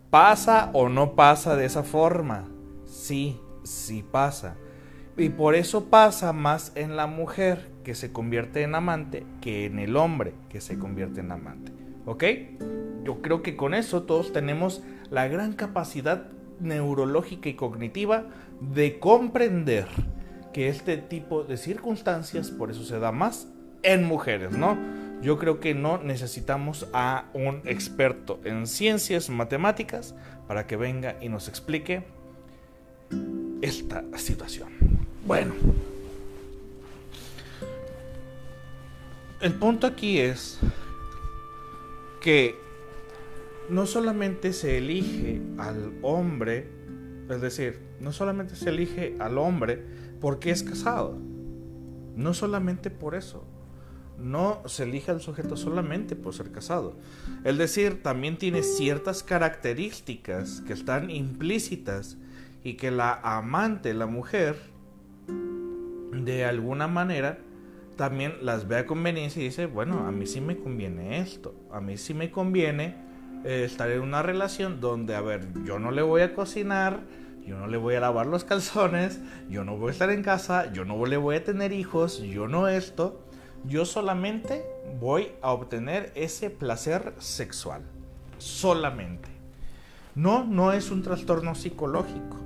¿Pasa 0.10 0.70
o 0.74 0.90
no 0.90 1.16
pasa 1.16 1.56
de 1.56 1.66
esa 1.66 1.84
forma? 1.84 2.48
Sí, 3.00 3.40
sí 3.64 4.04
pasa. 4.04 4.58
Y 5.16 5.30
por 5.30 5.56
eso 5.56 5.86
pasa 5.86 6.34
más 6.34 6.74
en 6.76 6.98
la 6.98 7.08
mujer 7.08 7.72
que 7.86 7.96
se 7.96 8.12
convierte 8.12 8.62
en 8.62 8.76
amante 8.76 9.26
que 9.40 9.66
en 9.66 9.80
el 9.80 9.96
hombre 9.96 10.34
que 10.50 10.60
se 10.60 10.78
convierte 10.78 11.22
en 11.22 11.32
amante. 11.32 11.72
¿Ok? 12.06 12.24
Yo 13.06 13.22
creo 13.22 13.42
que 13.42 13.56
con 13.56 13.74
eso 13.74 14.04
todos 14.04 14.34
tenemos 14.34 14.84
la 15.10 15.30
gran 15.30 15.54
capacidad 15.54 16.28
neurológica 16.60 17.48
y 17.48 17.54
cognitiva 17.54 18.26
de 18.60 19.00
comprender 19.00 19.88
que 20.52 20.68
este 20.68 20.98
tipo 20.98 21.46
de 21.46 21.56
circunstancias, 21.56 22.52
por 22.52 22.70
eso 22.70 22.84
se 22.84 23.00
da 23.00 23.14
más 23.14 23.48
en 23.82 24.04
mujeres, 24.04 24.52
¿no? 24.52 24.78
Yo 25.22 25.40
creo 25.40 25.62
que 25.62 25.74
no 25.74 26.00
necesitamos 26.00 26.88
a 26.92 27.30
un 27.34 27.62
experto 27.64 28.42
en 28.44 28.68
ciencias 28.68 29.30
matemáticas 29.30 30.16
para 30.48 30.68
que 30.68 30.76
venga 30.76 31.16
y 31.22 31.30
nos 31.30 31.48
explique 31.48 32.19
esta 33.62 34.04
situación. 34.18 34.70
Bueno, 35.26 35.54
el 39.42 39.54
punto 39.54 39.88
aquí 39.88 40.20
es 40.20 40.60
que 42.22 42.56
no 43.70 43.86
solamente 43.86 44.54
se 44.54 44.78
elige 44.78 45.42
al 45.58 45.94
hombre, 46.02 46.68
es 47.30 47.42
decir, 47.42 47.80
no 48.00 48.12
solamente 48.12 48.56
se 48.56 48.70
elige 48.70 49.16
al 49.20 49.38
hombre 49.38 49.84
porque 50.20 50.52
es 50.52 50.64
casado, 50.64 51.18
no 52.16 52.34
solamente 52.34 52.90
por 52.90 53.16
eso, 53.16 53.46
no 54.18 54.62
se 54.66 54.84
elige 54.84 55.12
al 55.12 55.22
sujeto 55.22 55.56
solamente 55.56 56.16
por 56.16 56.34
ser 56.34 56.52
casado. 56.52 56.98
Es 57.46 57.58
decir, 57.58 58.04
también 58.04 58.38
tiene 58.38 58.64
ciertas 58.64 59.24
características 59.24 60.62
que 60.68 60.74
están 60.74 61.10
implícitas 61.10 62.18
y 62.64 62.74
que 62.74 62.92
la 62.92 63.14
amante, 63.14 63.94
la 63.94 64.06
mujer, 64.06 64.58
de 65.28 66.46
alguna 66.46 66.88
manera, 66.88 67.40
también 67.96 68.36
las 68.42 68.68
ve 68.68 68.78
a 68.78 68.86
conveniencia 68.86 69.42
y 69.42 69.46
dice, 69.46 69.66
bueno, 69.66 70.08
a 70.08 70.12
mí 70.12 70.26
sí 70.26 70.42
me 70.42 70.58
conviene 70.58 71.20
esto, 71.20 71.54
a 71.72 71.82
mí 71.82 71.98
sí 71.98 72.14
me 72.14 72.32
conviene 72.32 72.96
eh, 73.44 73.64
estar 73.66 73.90
en 73.92 74.02
una 74.02 74.22
relación 74.22 74.80
donde, 74.80 75.16
a 75.16 75.22
ver, 75.22 75.48
yo 75.66 75.80
no 75.80 75.92
le 75.92 76.02
voy 76.02 76.22
a 76.22 76.34
cocinar, 76.34 77.02
yo 77.46 77.58
no 77.58 77.68
le 77.68 77.78
voy 77.78 77.96
a 77.96 78.00
lavar 78.00 78.26
los 78.26 78.44
calzones, 78.46 79.20
yo 79.50 79.64
no 79.64 79.76
voy 79.78 79.90
a 79.90 79.92
estar 79.92 80.12
en 80.12 80.24
casa, 80.24 80.72
yo 80.72 80.86
no 80.86 81.06
le 81.06 81.18
voy 81.18 81.38
a 81.38 81.44
tener 81.44 81.74
hijos, 81.74 82.22
yo 82.22 82.48
no 82.48 82.68
esto, 82.68 83.22
yo 83.66 83.86
solamente 83.86 84.64
voy 85.00 85.32
a 85.42 85.52
obtener 85.52 86.12
ese 86.16 86.50
placer 86.50 87.14
sexual. 87.18 87.82
Solamente. 88.38 89.30
No, 90.16 90.46
no 90.46 90.74
es 90.74 90.92
un 90.92 91.02
trastorno 91.02 91.56
psicológico, 91.56 92.38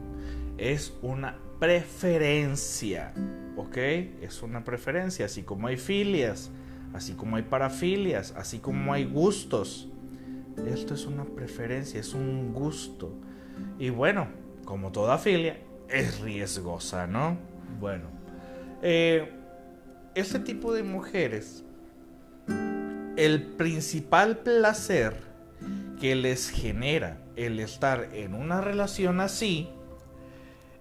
es 0.58 0.94
una 1.02 1.38
preferencia, 1.60 3.14
¿ok? 3.56 3.78
Es 4.22 4.42
una 4.44 4.64
preferencia, 4.64 5.26
así 5.26 5.44
como 5.44 5.68
hay 5.68 5.78
filias, 5.78 6.52
así 6.94 7.14
como 7.14 7.38
hay 7.38 7.44
parafilias, 7.44 8.34
así 8.38 8.60
como 8.60 8.94
hay 8.94 9.06
gustos. 9.06 9.90
Esto 10.68 10.94
es 10.94 11.06
una 11.06 11.26
preferencia, 11.26 12.00
es 12.00 12.14
un 12.14 12.54
gusto. 12.54 13.14
Y 13.80 13.90
bueno, 13.90 14.28
como 14.66 14.92
toda 14.92 15.18
filia, 15.18 15.58
es 15.90 16.20
riesgosa, 16.20 17.08
¿no? 17.08 17.38
Bueno, 17.80 18.06
eh, 18.82 19.32
este 20.16 20.40
tipo 20.40 20.74
de 20.74 20.84
mujeres, 20.84 21.64
el 23.16 23.42
principal 23.58 24.40
placer 24.40 25.16
que 26.00 26.16
les 26.16 26.50
genera 26.50 27.18
el 27.36 27.60
estar 27.60 28.10
en 28.14 28.36
una 28.36 28.62
relación 28.62 29.20
así 29.20 29.70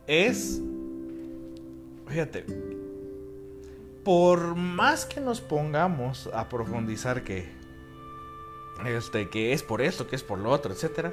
es, 0.07 0.61
fíjate, 2.07 2.45
por 4.05 4.57
más 4.57 5.07
que 5.07 5.21
nos 5.21 5.41
pongamos 5.41 6.29
a 6.33 6.49
profundizar 6.49 7.23
que 7.23 7.63
este, 8.87 9.29
que 9.31 9.53
es 9.53 9.63
por 9.63 9.81
esto, 9.81 10.07
que 10.07 10.17
es 10.17 10.23
por 10.23 10.39
lo 10.39 10.51
otro, 10.51 10.73
etc. 10.73 11.13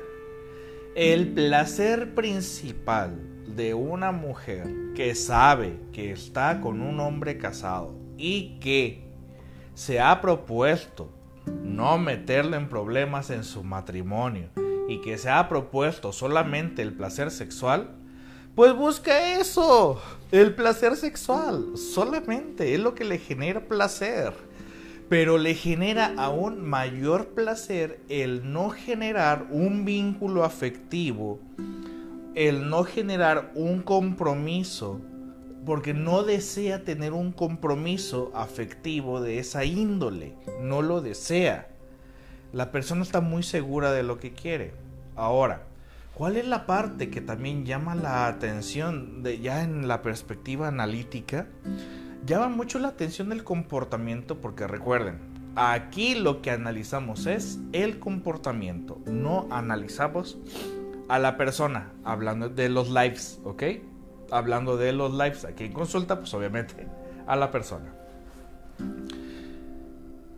El 0.96 1.34
placer 1.34 2.16
principal 2.16 3.20
de 3.56 3.74
una 3.74 4.12
mujer 4.12 4.68
que 4.96 5.14
sabe 5.16 5.80
que 5.92 6.12
está 6.12 6.62
con 6.62 6.82
un 6.82 7.00
hombre 7.00 7.38
casado 7.38 7.96
y 8.18 8.60
que 8.60 9.08
se 9.74 10.00
ha 10.00 10.20
propuesto 10.22 11.14
no 11.64 11.98
meterle 11.98 12.58
en 12.58 12.70
problemas 12.70 13.30
en 13.30 13.44
su 13.44 13.64
matrimonio 13.64 14.50
y 14.88 15.02
que 15.02 15.18
se 15.18 15.30
ha 15.30 15.48
propuesto 15.48 16.12
solamente 16.12 16.82
el 16.82 16.94
placer 16.94 17.32
sexual, 17.32 17.96
pues 18.60 18.76
busca 18.76 19.40
eso, 19.40 20.02
el 20.34 20.54
placer 20.54 20.98
sexual, 20.98 21.78
solamente 21.78 22.74
es 22.74 22.82
lo 22.82 22.94
que 22.94 23.06
le 23.06 23.18
genera 23.18 23.62
placer. 23.62 24.34
Pero 25.08 25.38
le 25.38 25.56
genera 25.56 26.14
aún 26.18 26.68
mayor 26.68 27.28
placer 27.28 28.02
el 28.10 28.52
no 28.52 28.70
generar 28.70 29.48
un 29.50 29.86
vínculo 29.86 30.44
afectivo, 30.44 31.40
el 32.36 32.70
no 32.70 32.84
generar 32.84 33.54
un 33.56 33.82
compromiso, 33.82 35.00
porque 35.66 35.94
no 35.94 36.24
desea 36.24 36.84
tener 36.84 37.14
un 37.14 37.32
compromiso 37.32 38.30
afectivo 38.36 39.22
de 39.22 39.40
esa 39.40 39.64
índole, 39.64 40.36
no 40.60 40.82
lo 40.82 41.00
desea. 41.00 41.70
La 42.52 42.74
persona 42.74 43.04
está 43.04 43.22
muy 43.22 43.42
segura 43.42 43.94
de 43.94 44.04
lo 44.04 44.20
que 44.20 44.34
quiere. 44.34 44.74
Ahora, 45.16 45.69
¿cuál 46.20 46.36
es 46.36 46.46
la 46.46 46.66
parte 46.66 47.10
que 47.10 47.22
también 47.22 47.66
llama 47.66 47.96
la 47.96 48.28
atención 48.28 49.24
de 49.24 49.40
ya 49.40 49.64
en 49.64 49.88
la 49.88 50.02
perspectiva 50.02 50.68
analítica? 50.68 51.48
Llama 52.26 52.50
mucho 52.50 52.78
la 52.78 52.90
atención 52.90 53.32
el 53.32 53.46
comportamiento 53.46 54.42
porque 54.42 54.68
recuerden, 54.68 55.20
aquí 55.56 56.16
lo 56.16 56.42
que 56.42 56.52
analizamos 56.52 57.26
es 57.26 57.60
el 57.72 58.00
comportamiento, 58.00 59.00
no 59.06 59.48
analizamos 59.50 60.38
a 61.08 61.20
la 61.20 61.38
persona, 61.38 61.94
hablando 62.04 62.50
de 62.50 62.68
los 62.68 62.90
lives, 62.90 63.40
¿ok? 63.46 63.64
Hablando 64.30 64.76
de 64.76 64.92
los 64.92 65.14
lives, 65.14 65.46
aquí 65.46 65.64
en 65.64 65.72
consulta, 65.72 66.20
pues 66.20 66.34
obviamente 66.34 66.86
a 67.28 67.38
la 67.38 67.50
persona. 67.50 67.94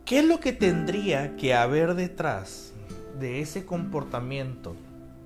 ¿Qué 0.04 0.20
es 0.20 0.24
lo 0.26 0.38
que 0.38 0.52
tendría 0.52 1.34
que 1.34 1.54
haber 1.54 1.96
detrás 1.96 2.72
de 3.18 3.40
ese 3.40 3.66
comportamiento 3.66 4.76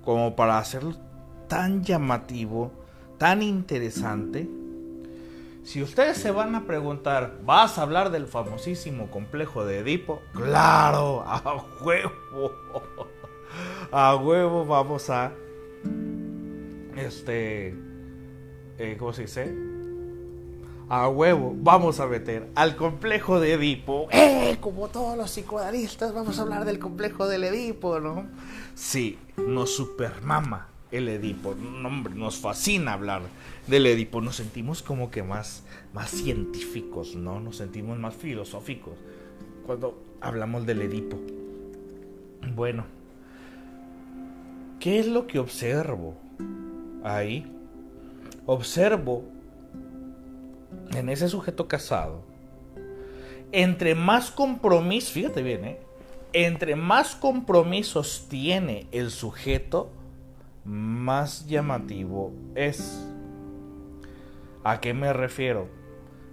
como 0.07 0.37
para 0.37 0.57
hacerlo 0.57 0.93
tan 1.49 1.83
llamativo, 1.83 2.71
tan 3.17 3.41
interesante? 3.41 4.49
Si 5.65 5.83
ustedes 5.83 6.15
se 6.15 6.31
van 6.31 6.55
a 6.55 6.65
preguntar, 6.65 7.39
¿vas 7.43 7.77
a 7.77 7.81
hablar 7.81 8.09
del 8.09 8.25
famosísimo 8.25 9.11
complejo 9.11 9.65
de 9.65 9.79
Edipo? 9.79 10.21
Claro, 10.31 11.25
a 11.27 11.61
huevo. 11.81 12.51
A 13.91 14.15
huevo 14.15 14.65
vamos 14.65 15.09
a... 15.09 15.33
Este... 16.95 17.75
Eh, 18.77 18.95
¿Cómo 18.97 19.11
se 19.11 19.23
dice? 19.23 19.53
A 20.89 21.09
huevo, 21.09 21.53
vamos 21.53 21.99
a 21.99 22.07
meter 22.07 22.47
al 22.55 22.77
complejo 22.77 23.41
de 23.41 23.51
Edipo. 23.53 24.07
¡Eh! 24.09 24.57
Como 24.61 24.87
todos 24.87 25.17
los 25.17 25.31
psicoanalistas, 25.31 26.13
vamos 26.13 26.39
a 26.39 26.43
hablar 26.43 26.63
del 26.63 26.79
complejo 26.79 27.27
del 27.27 27.43
Edipo, 27.43 27.99
¿no? 27.99 28.25
Sí, 28.73 29.19
nos 29.35 29.75
supermama 29.75 30.69
el 30.89 31.09
Edipo. 31.09 31.49
hombre, 31.85 32.15
nos 32.15 32.37
fascina 32.37 32.93
hablar 32.93 33.23
del 33.67 33.85
Edipo. 33.85 34.21
Nos 34.21 34.37
sentimos 34.37 34.81
como 34.81 35.11
que 35.11 35.23
más, 35.23 35.63
más 35.93 36.09
científicos, 36.09 37.15
¿no? 37.15 37.41
Nos 37.41 37.57
sentimos 37.57 37.99
más 37.99 38.15
filosóficos 38.15 38.93
cuando 39.65 40.01
hablamos 40.21 40.65
del 40.65 40.83
Edipo. 40.83 41.17
Bueno, 42.55 42.85
¿qué 44.79 44.99
es 44.99 45.07
lo 45.07 45.27
que 45.27 45.39
observo 45.39 46.15
ahí? 47.03 47.45
Observo 48.45 49.25
en 50.93 51.09
ese 51.09 51.29
sujeto 51.29 51.67
casado, 51.67 52.21
entre 53.51 53.95
más 53.95 54.31
compromisos, 54.31 55.11
fíjate 55.11 55.41
bien, 55.41 55.65
¿eh? 55.65 55.79
entre 56.33 56.75
más 56.75 57.15
compromisos 57.15 58.27
tiene 58.29 58.87
el 58.91 59.11
sujeto, 59.11 59.89
más 60.65 61.47
llamativo 61.47 62.33
es. 62.55 63.03
¿A 64.63 64.81
qué 64.81 64.93
me 64.93 65.13
refiero? 65.13 65.69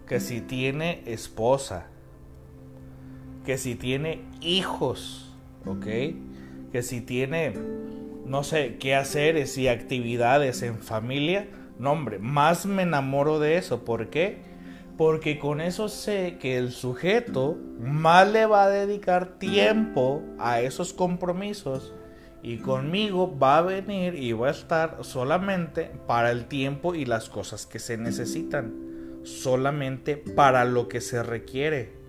Que 0.08 0.18
si 0.18 0.40
tiene 0.40 1.02
esposa, 1.06 1.86
que 3.46 3.58
si 3.58 3.76
tiene 3.76 4.22
hijos, 4.40 5.32
¿ok? 5.64 5.86
Que 6.72 6.82
si 6.82 7.00
tiene, 7.00 7.54
no 8.26 8.42
sé, 8.42 8.76
qué 8.78 8.96
haceres 8.96 9.56
y 9.56 9.68
actividades 9.68 10.62
en 10.62 10.80
familia, 10.80 11.46
no 11.78 11.92
hombre, 11.92 12.18
más 12.18 12.66
me 12.66 12.82
enamoro 12.82 13.38
de 13.38 13.56
eso. 13.56 13.84
¿Por 13.84 14.10
qué? 14.10 14.42
Porque 14.96 15.38
con 15.38 15.60
eso 15.60 15.88
sé 15.88 16.38
que 16.40 16.56
el 16.56 16.70
sujeto 16.70 17.58
más 17.80 18.30
le 18.30 18.46
va 18.46 18.64
a 18.64 18.70
dedicar 18.70 19.38
tiempo 19.38 20.22
a 20.38 20.60
esos 20.60 20.92
compromisos 20.92 21.92
y 22.42 22.58
conmigo 22.58 23.37
va 23.38 23.58
a 23.58 23.62
venir 23.62 24.14
y 24.14 24.32
va 24.32 24.48
a 24.48 24.50
estar 24.52 24.98
solamente 25.00 25.90
para 26.06 26.30
el 26.30 26.46
tiempo 26.46 26.94
y 26.94 27.06
las 27.06 27.28
cosas 27.28 27.66
que 27.66 27.78
se 27.78 27.96
necesitan, 27.96 29.20
solamente 29.24 30.16
para 30.16 30.64
lo 30.64 30.87
que 30.87 31.00
se 31.00 31.22
requiere. 31.22 32.04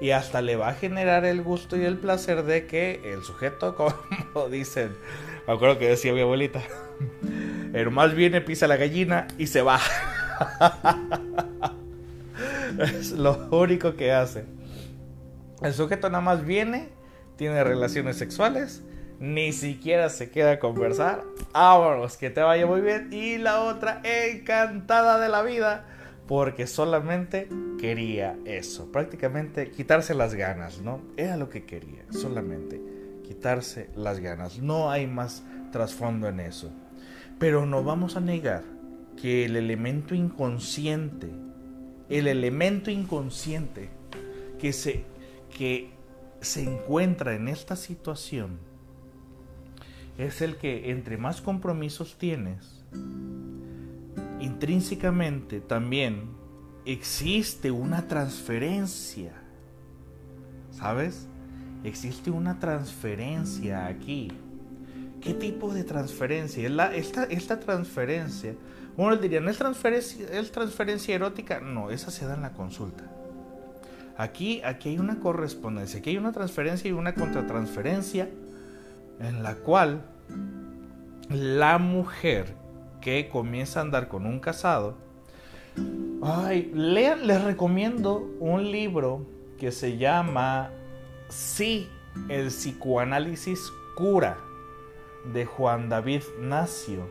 Y 0.00 0.10
hasta 0.10 0.42
le 0.42 0.54
va 0.54 0.68
a 0.68 0.74
generar 0.74 1.24
el 1.24 1.42
gusto 1.42 1.76
y 1.76 1.84
el 1.84 1.98
placer 1.98 2.44
de 2.44 2.66
que 2.66 3.00
el 3.12 3.22
sujeto, 3.22 3.74
como 4.32 4.48
dicen, 4.48 4.92
me 5.48 5.54
acuerdo 5.54 5.78
que 5.78 5.88
decía 5.88 6.12
mi 6.12 6.20
abuelita, 6.20 6.62
el 7.72 7.90
más 7.90 8.14
viene, 8.14 8.40
pisa 8.40 8.66
la 8.66 8.76
gallina 8.76 9.28
y 9.38 9.46
se 9.46 9.62
va. 9.62 9.80
es 12.78 13.12
lo 13.12 13.48
único 13.50 13.96
que 13.96 14.12
hace. 14.12 14.44
El 15.62 15.72
sujeto 15.72 16.08
nada 16.08 16.22
más 16.22 16.44
viene, 16.44 16.88
tiene 17.36 17.62
relaciones 17.64 18.16
sexuales 18.16 18.82
ni 19.22 19.52
siquiera 19.52 20.08
se 20.10 20.30
queda 20.30 20.50
a 20.50 20.58
conversar. 20.58 21.22
Vámonos, 21.52 22.16
que 22.16 22.28
te 22.28 22.40
vaya 22.40 22.66
muy 22.66 22.80
bien. 22.80 23.12
Y 23.12 23.38
la 23.38 23.60
otra, 23.60 24.02
encantada 24.02 25.20
de 25.20 25.28
la 25.28 25.42
vida, 25.42 25.84
porque 26.26 26.66
solamente 26.66 27.48
quería 27.78 28.36
eso. 28.44 28.90
Prácticamente 28.90 29.70
quitarse 29.70 30.14
las 30.14 30.34
ganas, 30.34 30.80
¿no? 30.80 31.00
Era 31.16 31.36
lo 31.36 31.48
que 31.48 31.64
quería, 31.64 32.02
solamente 32.10 32.82
quitarse 33.22 33.90
las 33.94 34.18
ganas. 34.18 34.58
No 34.58 34.90
hay 34.90 35.06
más 35.06 35.44
trasfondo 35.70 36.26
en 36.26 36.40
eso. 36.40 36.72
Pero 37.38 37.66
no 37.66 37.82
vamos 37.82 38.16
a 38.16 38.20
negar 38.20 38.64
que 39.20 39.44
el 39.44 39.56
elemento 39.56 40.14
inconsciente, 40.14 41.30
el 42.08 42.26
elemento 42.26 42.90
inconsciente 42.90 43.90
que 44.58 44.72
se, 44.72 45.04
que 45.56 45.90
se 46.40 46.62
encuentra 46.62 47.34
en 47.34 47.48
esta 47.48 47.76
situación, 47.76 48.58
es 50.18 50.40
el 50.42 50.56
que 50.56 50.90
entre 50.90 51.16
más 51.16 51.40
compromisos 51.40 52.16
tienes, 52.18 52.84
intrínsecamente 54.40 55.60
también 55.60 56.30
existe 56.84 57.70
una 57.70 58.08
transferencia. 58.08 59.32
¿Sabes? 60.70 61.28
Existe 61.84 62.30
una 62.30 62.58
transferencia 62.58 63.86
aquí. 63.86 64.32
¿Qué 65.22 65.34
tipo 65.34 65.72
de 65.72 65.84
transferencia? 65.84 66.68
La, 66.68 66.94
esta, 66.94 67.24
esta 67.24 67.60
transferencia, 67.60 68.56
uno 68.96 69.16
diría, 69.16 69.38
es 69.38 69.56
transferencia, 69.56 70.26
¿es 70.28 70.50
transferencia 70.50 71.14
erótica? 71.14 71.60
No, 71.60 71.90
esa 71.90 72.10
se 72.10 72.26
da 72.26 72.34
en 72.34 72.42
la 72.42 72.52
consulta. 72.52 73.04
Aquí, 74.16 74.60
aquí 74.64 74.90
hay 74.90 74.98
una 74.98 75.20
correspondencia, 75.20 76.00
aquí 76.00 76.10
hay 76.10 76.16
una 76.16 76.32
transferencia 76.32 76.88
y 76.88 76.92
una 76.92 77.14
contratransferencia 77.14 78.28
en 79.20 79.44
la 79.44 79.54
cual 79.54 80.02
la 81.28 81.78
mujer 81.78 82.54
que 83.00 83.28
comienza 83.28 83.78
a 83.78 83.82
andar 83.82 84.08
con 84.08 84.26
un 84.26 84.40
casado, 84.40 84.96
ay, 86.20 86.72
lean, 86.74 87.28
les 87.28 87.42
recomiendo 87.44 88.28
un 88.40 88.70
libro 88.72 89.24
que 89.56 89.70
se 89.70 89.98
llama 89.98 90.70
Sí, 91.28 91.88
el 92.28 92.48
psicoanálisis 92.48 93.72
cura 93.96 94.36
de 95.32 95.44
Juan 95.44 95.88
David 95.88 96.22
Nacio. 96.40 97.08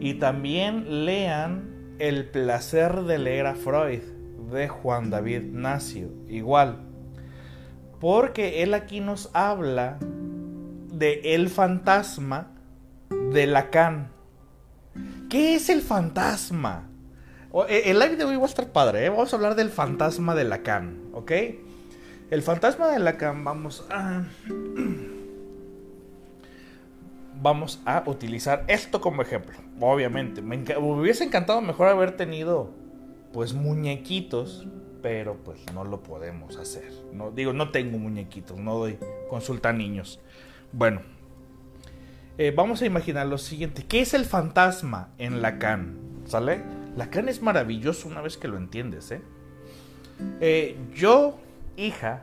Y 0.00 0.14
también 0.14 1.04
lean 1.04 1.94
El 1.98 2.28
placer 2.28 3.02
de 3.02 3.18
leer 3.18 3.46
a 3.46 3.54
Freud 3.54 4.02
de 4.52 4.68
Juan 4.68 5.10
David 5.10 5.42
Nacio, 5.52 6.10
igual. 6.28 6.80
Porque 8.00 8.62
él 8.62 8.74
aquí 8.74 9.00
nos 9.00 9.30
habla 9.32 9.98
de 10.00 11.34
El 11.34 11.48
fantasma 11.48 12.52
de 13.32 13.46
Lacan. 13.46 14.10
¿Qué 15.30 15.54
es 15.56 15.68
el 15.68 15.80
fantasma? 15.80 16.88
E, 17.68 17.90
el 17.90 17.98
live 17.98 18.16
de 18.16 18.24
hoy 18.24 18.36
va 18.36 18.42
a 18.42 18.46
estar 18.46 18.68
padre, 18.68 19.06
¿eh? 19.06 19.08
vamos 19.08 19.32
a 19.32 19.36
hablar 19.36 19.54
del 19.54 19.70
fantasma 19.70 20.34
de 20.34 20.44
Lacan, 20.44 21.00
¿ok? 21.12 21.32
El 22.30 22.42
fantasma 22.42 22.88
de 22.88 22.98
Lacan, 22.98 23.44
vamos 23.44 23.86
a... 23.90 24.24
Vamos 27.44 27.82
a 27.84 28.02
utilizar 28.06 28.64
esto 28.68 29.02
como 29.02 29.20
ejemplo. 29.20 29.58
Obviamente, 29.78 30.40
me, 30.40 30.56
me 30.56 30.78
hubiese 30.78 31.24
encantado 31.24 31.60
mejor 31.60 31.88
haber 31.88 32.16
tenido, 32.16 32.70
pues, 33.32 33.52
muñequitos 33.52 34.66
pero 35.04 35.36
pues 35.44 35.60
no 35.74 35.84
lo 35.84 36.02
podemos 36.02 36.56
hacer. 36.56 36.90
No, 37.12 37.30
digo, 37.30 37.52
no 37.52 37.70
tengo 37.70 37.98
muñequitos, 37.98 38.58
no 38.58 38.78
doy 38.78 38.96
consulta 39.28 39.68
a 39.68 39.72
niños. 39.74 40.18
Bueno, 40.72 41.02
eh, 42.38 42.54
vamos 42.56 42.80
a 42.80 42.86
imaginar 42.86 43.26
lo 43.26 43.36
siguiente. 43.36 43.84
¿Qué 43.84 44.00
es 44.00 44.14
el 44.14 44.24
fantasma 44.24 45.10
en 45.18 45.42
Lacan? 45.42 45.98
¿Sale? 46.24 46.62
Lacan 46.96 47.28
es 47.28 47.42
maravilloso 47.42 48.08
una 48.08 48.22
vez 48.22 48.38
que 48.38 48.48
lo 48.48 48.56
entiendes, 48.56 49.10
¿eh? 49.10 49.20
eh 50.40 50.78
yo, 50.94 51.38
hija, 51.76 52.22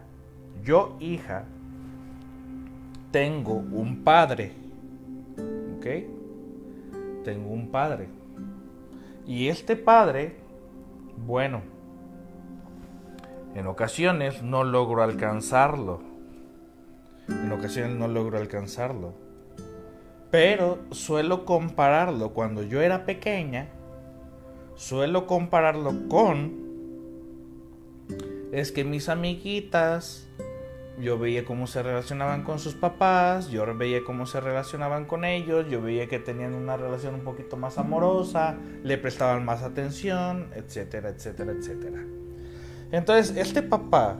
yo, 0.63 0.97
hija, 0.99 1.45
tengo 3.11 3.53
un 3.53 4.03
padre. 4.03 4.53
¿Ok? 5.81 7.23
Tengo 7.23 7.49
un 7.49 7.71
padre. 7.71 8.07
Y 9.25 9.47
este 9.47 9.75
padre, 9.75 10.35
bueno, 11.25 11.63
en 13.55 13.65
ocasiones 13.65 14.43
no 14.43 14.63
logro 14.63 15.01
alcanzarlo. 15.01 16.03
En 17.27 17.51
ocasiones 17.51 17.97
no 17.97 18.07
logro 18.07 18.37
alcanzarlo. 18.37 19.15
Pero 20.29 20.77
suelo 20.91 21.45
compararlo 21.45 22.31
cuando 22.31 22.61
yo 22.61 22.81
era 22.81 23.03
pequeña. 23.07 23.69
Suelo 24.75 25.25
compararlo 25.25 26.07
con... 26.09 26.61
Es 28.51 28.71
que 28.71 28.83
mis 28.83 29.09
amiguitas, 29.09 30.29
yo 30.99 31.17
veía 31.17 31.45
cómo 31.45 31.67
se 31.67 31.81
relacionaban 31.81 32.43
con 32.43 32.59
sus 32.59 32.73
papás, 32.73 33.49
yo 33.49 33.65
veía 33.75 34.03
cómo 34.03 34.25
se 34.25 34.39
relacionaban 34.41 35.05
con 35.05 35.25
ellos, 35.25 35.67
yo 35.69 35.81
veía 35.81 36.07
que 36.07 36.19
tenían 36.19 36.53
una 36.53 36.77
relación 36.77 37.15
un 37.15 37.21
poquito 37.21 37.57
más 37.57 37.77
amorosa, 37.77 38.55
le 38.83 38.97
prestaban 38.97 39.45
más 39.45 39.63
atención, 39.63 40.49
etcétera, 40.55 41.09
etcétera, 41.09 41.53
etcétera. 41.53 42.03
Entonces, 42.91 43.37
este 43.37 43.61
papá 43.63 44.17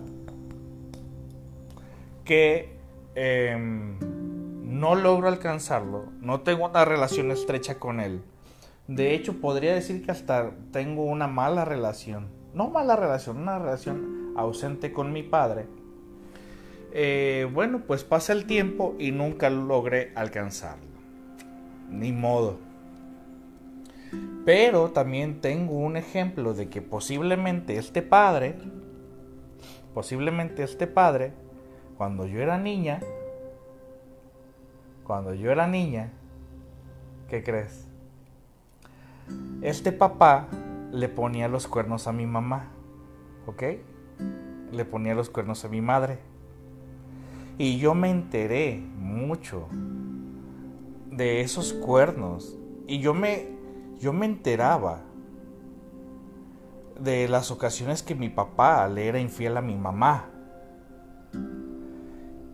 que 2.24 2.78
em, 3.16 3.98
no 4.00 4.96
logro 4.96 5.28
alcanzarlo, 5.28 6.06
no 6.22 6.42
tengo 6.42 6.66
una 6.68 6.86
relación 6.86 7.32
estrecha 7.32 7.78
con 7.78 8.00
él. 8.00 8.22
De 8.88 9.14
hecho, 9.14 9.40
podría 9.42 9.74
decir 9.74 10.04
que 10.06 10.12
hasta 10.12 10.52
tengo 10.72 11.04
una 11.04 11.28
mala 11.28 11.66
relación. 11.66 12.30
No 12.54 12.70
mala 12.70 12.96
relación, 12.96 13.38
una 13.38 13.60
relación 13.60 14.34
ausente 14.36 14.92
con 14.92 15.12
mi 15.12 15.24
padre. 15.24 15.68
Eh, 16.94 17.48
bueno, 17.54 17.84
pues 17.88 18.04
pasa 18.04 18.34
el 18.34 18.46
tiempo 18.46 18.96
y 19.00 19.12
nunca 19.12 19.50
logré 19.50 20.12
alcanzarlo. 20.16 20.86
Ni 21.90 22.12
modo. 22.12 22.60
Pero 24.46 24.90
también 24.92 25.40
tengo 25.40 25.76
un 25.76 25.96
ejemplo 25.96 26.54
de 26.54 26.68
que 26.68 26.82
posiblemente 26.82 27.78
este 27.78 28.02
padre, 28.02 28.56
posiblemente 29.94 30.64
este 30.64 30.88
padre, 30.88 31.34
cuando 31.98 32.26
yo 32.26 32.42
era 32.42 32.58
niña, 32.58 33.00
cuando 35.06 35.34
yo 35.34 35.52
era 35.52 35.68
niña, 35.68 36.12
¿qué 37.30 37.44
crees? 37.44 37.88
Este 39.62 39.92
papá 39.92 40.48
le 40.92 41.08
ponía 41.08 41.48
los 41.48 41.68
cuernos 41.68 42.08
a 42.08 42.12
mi 42.12 42.26
mamá, 42.26 42.72
¿ok? 43.46 43.64
Le 44.72 44.86
ponía 44.86 45.14
los 45.14 45.30
cuernos 45.30 45.64
a 45.64 45.70
mi 45.70 45.82
madre. 45.82 46.31
Y 47.58 47.78
yo 47.78 47.94
me 47.94 48.10
enteré 48.10 48.82
mucho 48.98 49.68
de 51.12 51.42
esos 51.42 51.74
cuernos. 51.74 52.58
Y 52.88 53.00
yo 53.00 53.14
me 53.14 53.62
yo 54.02 54.14
me 54.14 54.26
enteraba 54.26 55.02
de 57.00 57.28
las 57.28 57.52
ocasiones 57.52 58.02
que 58.02 58.16
mi 58.16 58.30
papá 58.30 58.88
le 58.88 59.08
era 59.08 59.20
infiel 59.20 59.58
a 59.58 59.62
mi 59.62 59.76
mamá. 59.76 60.30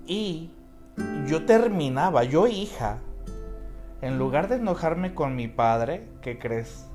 Y 0.05 0.51
yo 1.25 1.45
terminaba, 1.45 2.25
yo 2.25 2.47
hija, 2.47 2.99
en 4.01 4.19
lugar 4.19 4.49
de 4.49 4.55
enojarme 4.55 5.13
con 5.13 5.38
mi 5.38 5.47
padre, 5.47 6.10
¿qué 6.21 6.38
crees? 6.38 6.89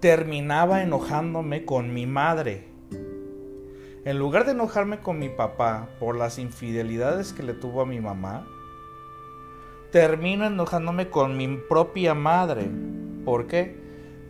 Terminaba 0.00 0.82
enojándome 0.82 1.64
con 1.64 1.94
mi 1.94 2.06
madre. 2.06 2.68
En 4.04 4.18
lugar 4.18 4.46
de 4.46 4.52
enojarme 4.52 5.00
con 5.00 5.18
mi 5.18 5.28
papá 5.28 5.88
por 5.98 6.16
las 6.16 6.38
infidelidades 6.38 7.34
que 7.34 7.42
le 7.42 7.52
tuvo 7.52 7.82
a 7.82 7.86
mi 7.86 8.00
mamá, 8.00 8.46
termino 9.92 10.46
enojándome 10.46 11.10
con 11.10 11.36
mi 11.36 11.58
propia 11.68 12.14
madre. 12.14 12.70
¿Por 13.26 13.46
qué? 13.46 13.78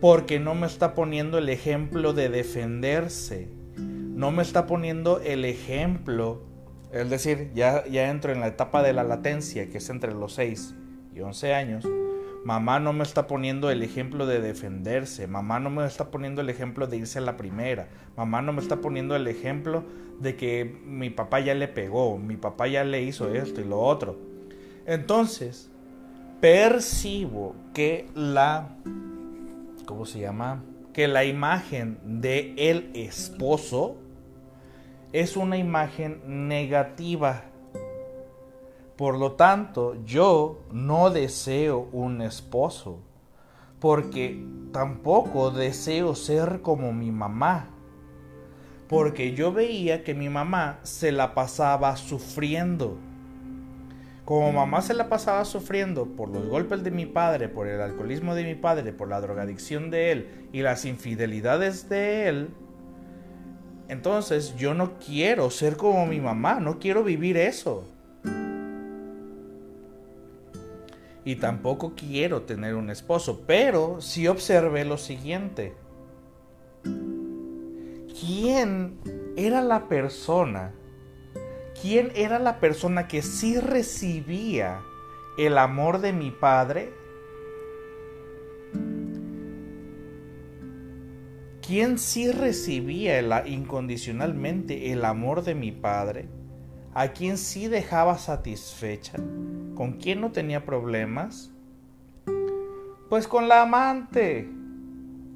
Porque 0.01 0.41
no 0.41 0.55
me 0.55 0.67
está 0.67 0.93
poniendo 0.93 1.37
el 1.37 1.47
ejemplo 1.47 2.11
de 2.11 2.27
defenderse. 2.27 3.47
No 3.77 4.31
me 4.31 4.41
está 4.41 4.67
poniendo 4.67 5.21
el 5.21 5.45
ejemplo. 5.45 6.41
Es 6.91 7.09
decir, 7.09 7.51
ya, 7.53 7.85
ya 7.87 8.09
entro 8.09 8.33
en 8.33 8.41
la 8.41 8.47
etapa 8.47 8.83
de 8.83 8.91
la 8.91 9.05
latencia, 9.05 9.69
que 9.69 9.77
es 9.77 9.89
entre 9.89 10.13
los 10.13 10.33
6 10.33 10.75
y 11.15 11.21
11 11.21 11.53
años. 11.53 11.85
Mamá 12.43 12.79
no 12.79 12.91
me 12.91 13.03
está 13.03 13.27
poniendo 13.27 13.69
el 13.69 13.83
ejemplo 13.83 14.25
de 14.25 14.41
defenderse. 14.41 15.27
Mamá 15.27 15.59
no 15.59 15.69
me 15.69 15.85
está 15.85 16.09
poniendo 16.09 16.41
el 16.41 16.49
ejemplo 16.49 16.87
de 16.87 16.97
irse 16.97 17.19
a 17.19 17.21
la 17.21 17.37
primera. 17.37 17.89
Mamá 18.17 18.41
no 18.41 18.51
me 18.51 18.61
está 18.61 18.77
poniendo 18.77 19.15
el 19.15 19.27
ejemplo 19.27 19.83
de 20.19 20.35
que 20.35 20.65
mi 20.85 21.11
papá 21.11 21.39
ya 21.39 21.53
le 21.53 21.67
pegó. 21.67 22.17
Mi 22.17 22.37
papá 22.37 22.67
ya 22.67 22.83
le 22.83 23.03
hizo 23.03 23.31
esto 23.31 23.61
y 23.61 23.65
lo 23.65 23.79
otro. 23.79 24.17
Entonces, 24.87 25.69
percibo 26.39 27.55
que 27.75 28.07
la, 28.15 28.69
¿cómo 29.85 30.07
se 30.07 30.19
llama? 30.19 30.63
Que 30.93 31.07
la 31.07 31.23
imagen 31.23 31.99
de 32.03 32.55
el 32.57 32.89
esposo 32.95 33.97
es 35.13 35.37
una 35.37 35.57
imagen 35.57 36.47
negativa. 36.47 37.43
Por 39.01 39.17
lo 39.17 39.31
tanto, 39.31 39.95
yo 40.05 40.59
no 40.71 41.09
deseo 41.09 41.89
un 41.91 42.21
esposo, 42.21 42.99
porque 43.79 44.45
tampoco 44.71 45.49
deseo 45.49 46.13
ser 46.13 46.61
como 46.61 46.93
mi 46.93 47.09
mamá, 47.09 47.69
porque 48.87 49.33
yo 49.33 49.51
veía 49.51 50.03
que 50.03 50.13
mi 50.13 50.29
mamá 50.29 50.81
se 50.83 51.11
la 51.11 51.33
pasaba 51.33 51.97
sufriendo 51.97 52.99
como 54.23 54.51
mamá 54.51 54.83
se 54.83 54.93
la 54.93 55.09
pasaba 55.09 55.45
sufriendo 55.45 56.05
por 56.05 56.29
los 56.29 56.47
golpes 56.47 56.83
de 56.83 56.91
mi 56.91 57.07
padre, 57.07 57.49
por 57.49 57.67
el 57.67 57.81
alcoholismo 57.81 58.35
de 58.35 58.43
mi 58.43 58.53
padre, 58.53 58.93
por 58.93 59.07
la 59.07 59.19
drogadicción 59.19 59.89
de 59.89 60.11
él 60.11 60.47
y 60.53 60.61
las 60.61 60.85
infidelidades 60.85 61.89
de 61.89 62.27
él, 62.27 62.49
entonces 63.87 64.55
yo 64.57 64.75
no 64.75 64.99
quiero 64.99 65.49
ser 65.49 65.75
como 65.75 66.05
mi 66.05 66.19
mamá, 66.19 66.59
no 66.59 66.77
quiero 66.77 67.03
vivir 67.03 67.35
eso. 67.37 67.87
Y 71.23 71.35
tampoco 71.35 71.93
quiero 71.95 72.43
tener 72.43 72.75
un 72.75 72.89
esposo, 72.89 73.43
pero 73.45 74.01
sí 74.01 74.27
observé 74.27 74.85
lo 74.85 74.97
siguiente. 74.97 75.75
¿Quién 78.19 78.99
era 79.35 79.61
la 79.61 79.87
persona 79.87 80.73
quién 81.81 82.11
era 82.15 82.37
la 82.39 82.59
persona 82.59 83.07
que 83.07 83.21
sí 83.21 83.59
recibía 83.59 84.81
el 85.37 85.57
amor 85.57 85.99
de 85.99 86.13
mi 86.13 86.31
padre? 86.31 86.93
¿Quién 91.65 91.97
sí 91.97 92.31
recibía 92.31 93.47
incondicionalmente 93.47 94.91
el 94.91 95.05
amor 95.05 95.43
de 95.43 95.55
mi 95.55 95.71
padre? 95.71 96.27
¿A 96.93 97.09
quién 97.09 97.37
sí 97.37 97.67
dejaba 97.67 98.17
satisfecha? 98.17 99.17
¿Con 99.75 99.93
quién 99.93 100.21
no 100.21 100.31
tenía 100.31 100.65
problemas? 100.65 101.51
Pues 103.09 103.27
con 103.27 103.47
la 103.47 103.61
amante. 103.61 104.49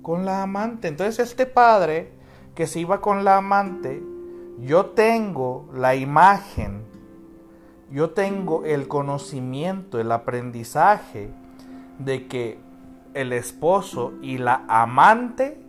Con 0.02 0.26
la 0.26 0.44
amante. 0.44 0.88
Entonces 0.88 1.20
este 1.20 1.46
padre 1.46 2.12
que 2.56 2.68
se 2.68 2.80
iba 2.80 3.02
con 3.02 3.24
la 3.24 3.38
amante 3.38 4.02
yo 4.60 4.88
tengo 4.88 5.68
la 5.74 5.96
imagen, 5.96 6.84
yo 7.92 8.12
tengo 8.12 8.64
el 8.64 8.88
conocimiento, 8.88 10.00
el 10.00 10.12
aprendizaje 10.12 11.30
de 12.00 12.28
que 12.28 12.58
el 13.14 13.34
esposo 13.34 14.14
y 14.22 14.38
la 14.38 14.64
amante 14.68 15.62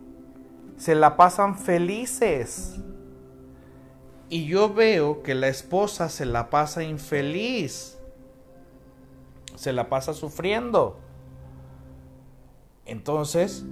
se 0.77 0.95
la 0.95 1.17
pasan 1.17 1.57
felices. 1.57 2.79
Y 4.29 4.45
yo 4.45 4.73
veo 4.73 5.23
que 5.23 5.35
la 5.35 5.47
esposa 5.47 6.09
se 6.09 6.25
la 6.25 6.49
pasa 6.49 6.83
infeliz, 6.83 7.97
se 9.55 9.71
la 9.71 9.87
pasa 9.87 10.13
sufriendo. 10.13 10.99
Entonces, 12.85 13.65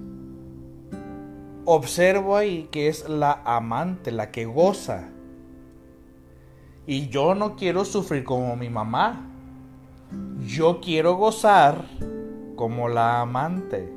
observo 1.66 2.38
ahí 2.38 2.70
que 2.72 2.88
es 2.88 3.10
la 3.10 3.42
amante, 3.44 4.12
la 4.12 4.32
que 4.32 4.46
goza. 4.46 5.10
Y 6.88 7.10
yo 7.10 7.36
no 7.36 7.56
quiero 7.56 7.84
sufrir 7.84 8.24
como 8.24 8.56
mi 8.56 8.70
mamá. 8.70 9.30
Yo 10.46 10.80
quiero 10.80 11.16
gozar 11.16 11.86
como 12.56 12.88
la 12.88 13.22
amante. 13.22 13.92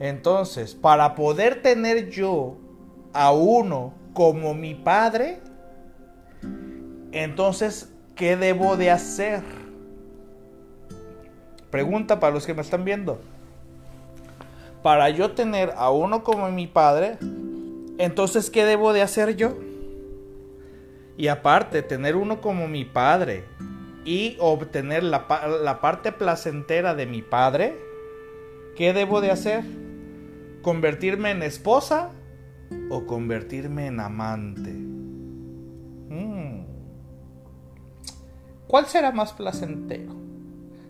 Entonces, 0.00 0.74
para 0.74 1.14
poder 1.14 1.62
tener 1.62 2.10
yo 2.10 2.56
a 3.12 3.32
uno 3.32 3.94
como 4.14 4.54
mi 4.54 4.74
padre, 4.74 5.40
entonces, 7.12 7.92
¿qué 8.14 8.36
debo 8.36 8.76
de 8.76 8.90
hacer? 8.90 9.42
Pregunta 11.70 12.20
para 12.20 12.32
los 12.32 12.46
que 12.46 12.54
me 12.54 12.62
están 12.62 12.84
viendo. 12.84 13.20
Para 14.82 15.10
yo 15.10 15.32
tener 15.32 15.74
a 15.76 15.90
uno 15.90 16.22
como 16.22 16.50
mi 16.50 16.66
padre, 16.66 17.18
entonces, 17.98 18.50
¿qué 18.50 18.64
debo 18.64 18.92
de 18.92 19.02
hacer 19.02 19.36
yo? 19.36 19.56
Y 21.16 21.28
aparte, 21.28 21.82
tener 21.82 22.16
uno 22.16 22.40
como 22.40 22.68
mi 22.68 22.84
padre 22.84 23.44
y 24.04 24.36
obtener 24.38 25.02
la, 25.02 25.26
la 25.62 25.80
parte 25.80 26.12
placentera 26.12 26.94
de 26.94 27.06
mi 27.06 27.22
padre, 27.22 27.76
¿qué 28.76 28.92
debo 28.92 29.20
de 29.20 29.30
hacer? 29.30 29.64
¿Convertirme 30.62 31.30
en 31.30 31.42
esposa 31.42 32.10
o 32.90 33.06
convertirme 33.06 33.86
en 33.86 34.00
amante? 34.00 34.72
Mm. 34.72 36.64
¿Cuál 38.66 38.86
será 38.86 39.12
más 39.12 39.32
placentero? 39.32 40.14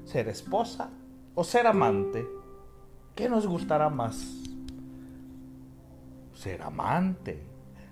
¿Ser 0.04 0.28
esposa 0.28 0.90
o 1.34 1.44
ser 1.44 1.66
amante? 1.66 2.26
¿Qué 3.14 3.28
nos 3.28 3.46
gustará 3.46 3.88
más? 3.88 4.42
Ser 6.34 6.62
amante. 6.62 7.42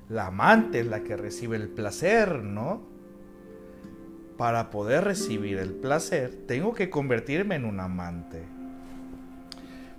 La 0.09 0.27
amante 0.27 0.81
es 0.81 0.87
la 0.87 1.03
que 1.05 1.16
recibe 1.16 1.57
el 1.57 1.68
placer, 1.68 2.42
¿no? 2.42 2.83
Para 4.37 4.71
poder 4.71 5.05
recibir 5.05 5.59
el 5.59 5.73
placer, 5.73 6.47
tengo 6.47 6.75
que 6.75 6.90
convertirme 6.90 7.55
en 7.55 7.64
un 7.64 7.81
amante. 7.81 8.42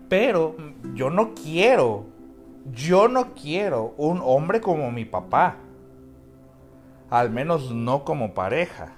Pero 0.09 0.55
yo 0.93 1.09
no 1.09 1.33
quiero, 1.33 2.05
yo 2.71 3.07
no 3.07 3.33
quiero 3.33 3.93
un 3.97 4.21
hombre 4.23 4.61
como 4.61 4.91
mi 4.91 5.05
papá. 5.05 5.57
Al 7.09 7.29
menos 7.29 7.71
no 7.71 8.05
como 8.05 8.33
pareja. 8.33 8.93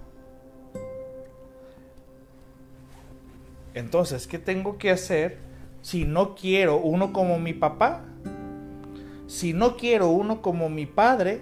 Entonces, 3.74 4.28
¿qué 4.28 4.40
tengo 4.40 4.78
que 4.78 4.92
hacer 4.92 5.40
si 5.82 6.06
no 6.06 6.36
quiero 6.36 6.78
uno 6.78 7.12
como 7.12 7.40
mi 7.40 7.54
papá? 7.54 8.02
Si 9.28 9.54
no 9.54 9.76
quiero 9.76 10.10
uno 10.10 10.42
como 10.42 10.70
mi 10.70 10.86
padre, 10.86 11.42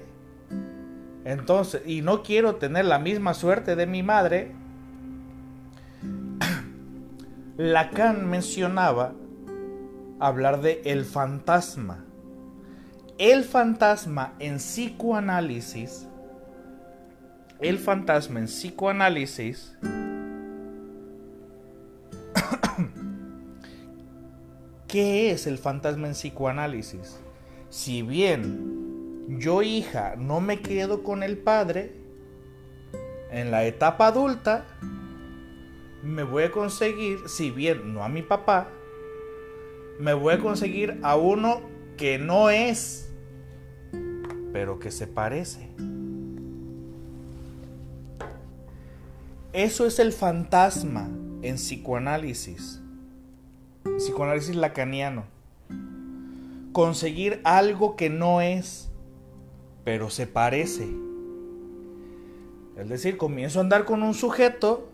entonces, 1.26 1.84
y 1.86 2.02
no 2.02 2.24
quiero 2.24 2.56
tener 2.56 2.86
la 2.86 2.98
misma 2.98 3.34
suerte 3.34 3.76
de 3.76 3.86
mi 3.86 4.02
madre, 4.02 4.52
Lacan 7.58 8.28
mencionaba 8.28 9.14
hablar 10.20 10.62
de 10.62 10.82
el 10.86 11.06
fantasma. 11.06 12.06
El 13.26 13.46
fantasma 13.46 14.34
en 14.40 14.58
psicoanálisis, 14.58 16.10
el 17.62 17.80
fantasma 17.80 18.42
en 18.42 18.48
psicoanálisis 18.48 19.78
¿Qué 24.90 25.32
es 25.32 25.48
el 25.48 25.58
fantasma 25.58 26.08
en 26.08 26.14
psicoanálisis? 26.16 27.18
Si 27.70 28.02
bien 28.02 29.40
yo 29.40 29.62
hija 29.62 30.16
no 30.18 30.42
me 30.42 30.60
quedo 30.60 31.02
con 31.02 31.24
el 31.24 31.38
padre, 31.38 31.96
en 33.32 33.52
la 33.52 33.64
etapa 33.64 34.08
adulta 34.08 34.66
me 36.02 36.24
voy 36.24 36.44
a 36.44 36.52
conseguir, 36.52 37.20
si 37.30 37.52
bien 37.52 37.94
no 37.94 38.04
a 38.04 38.10
mi 38.10 38.22
papá, 38.22 38.68
me 39.98 40.14
voy 40.14 40.34
a 40.34 40.40
conseguir 40.40 41.00
a 41.04 41.16
uno 41.16 41.62
que 41.96 42.18
no 42.18 42.50
es, 42.50 43.13
pero 44.54 44.80
que 44.80 44.92
se 44.92 45.08
parece. 45.08 45.68
Eso 49.52 49.86
es 49.86 50.00
el 50.00 50.14
fantasma 50.14 51.10
en 51.42 51.56
psicoanálisis 51.56 52.80
psicoanálisis 53.98 54.56
lacaniano. 54.56 55.26
Conseguir 56.72 57.42
algo 57.44 57.96
que 57.96 58.10
no 58.10 58.42
es, 58.42 58.90
pero 59.84 60.10
se 60.10 60.26
parece. 60.26 60.88
Es 62.78 62.90
decir, 62.90 63.18
comienzo 63.18 63.60
a 63.60 63.64
andar 63.64 63.86
con 63.86 64.02
un 64.02 64.14
sujeto 64.14 64.90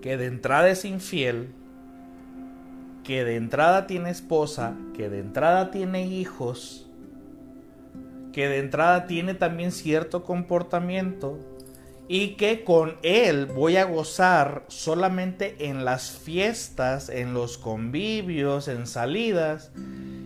que 0.00 0.16
de 0.16 0.26
entrada 0.26 0.68
es 0.68 0.84
infiel, 0.84 1.48
que 3.02 3.24
de 3.24 3.36
entrada 3.36 3.86
tiene 3.86 4.10
esposa, 4.10 4.76
que 4.94 5.08
de 5.08 5.18
entrada 5.18 5.70
tiene 5.72 6.06
hijos, 6.06 6.85
que 8.36 8.50
de 8.50 8.58
entrada 8.58 9.06
tiene 9.06 9.32
también 9.32 9.72
cierto 9.72 10.22
comportamiento, 10.22 11.38
y 12.06 12.34
que 12.34 12.64
con 12.64 12.96
él 13.02 13.46
voy 13.46 13.78
a 13.78 13.84
gozar 13.84 14.64
solamente 14.68 15.56
en 15.70 15.86
las 15.86 16.10
fiestas, 16.10 17.08
en 17.08 17.32
los 17.32 17.56
convivios, 17.56 18.68
en 18.68 18.86
salidas. 18.86 19.72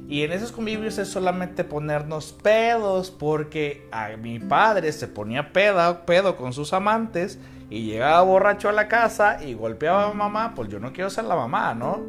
Y 0.08 0.24
en 0.24 0.32
esos 0.32 0.50
convivios 0.50 0.98
es 0.98 1.06
solamente 1.06 1.62
ponernos 1.62 2.32
pedos 2.32 3.12
porque 3.12 3.86
a 3.92 4.16
mi 4.16 4.40
padre 4.40 4.90
se 4.90 5.06
ponía 5.06 5.52
pedo, 5.52 6.04
pedo 6.04 6.36
con 6.36 6.52
sus 6.52 6.72
amantes 6.72 7.38
y 7.70 7.84
llegaba 7.84 8.22
borracho 8.22 8.68
a 8.68 8.72
la 8.72 8.88
casa 8.88 9.40
y 9.40 9.54
golpeaba 9.54 10.10
a 10.10 10.14
mamá, 10.14 10.54
pues 10.56 10.68
yo 10.68 10.80
no 10.80 10.92
quiero 10.92 11.10
ser 11.10 11.26
la 11.26 11.36
mamá, 11.36 11.74
¿no? 11.76 12.02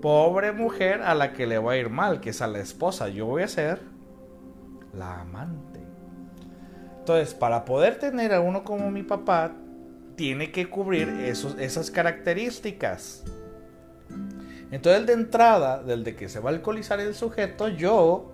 Pobre 0.00 0.52
mujer 0.52 1.02
a 1.02 1.16
la 1.16 1.32
que 1.32 1.48
le 1.48 1.58
va 1.58 1.72
a 1.72 1.76
ir 1.76 1.90
mal, 1.90 2.20
que 2.20 2.30
es 2.30 2.40
a 2.40 2.46
la 2.46 2.60
esposa, 2.60 3.08
yo 3.08 3.26
voy 3.26 3.42
a 3.42 3.48
ser 3.48 3.93
la 4.96 5.20
amante. 5.20 5.80
Entonces, 6.98 7.34
para 7.34 7.64
poder 7.64 7.98
tener 7.98 8.32
a 8.32 8.40
uno 8.40 8.64
como 8.64 8.90
mi 8.90 9.02
papá, 9.02 9.52
tiene 10.16 10.50
que 10.52 10.70
cubrir 10.70 11.08
esos, 11.08 11.58
esas 11.58 11.90
características. 11.90 13.24
Entonces, 14.70 15.06
de 15.06 15.12
entrada, 15.12 15.82
del 15.82 16.02
de 16.02 16.16
que 16.16 16.28
se 16.28 16.40
va 16.40 16.50
a 16.50 16.54
alcoholizar 16.54 17.00
el 17.00 17.14
sujeto, 17.14 17.68
yo 17.68 18.32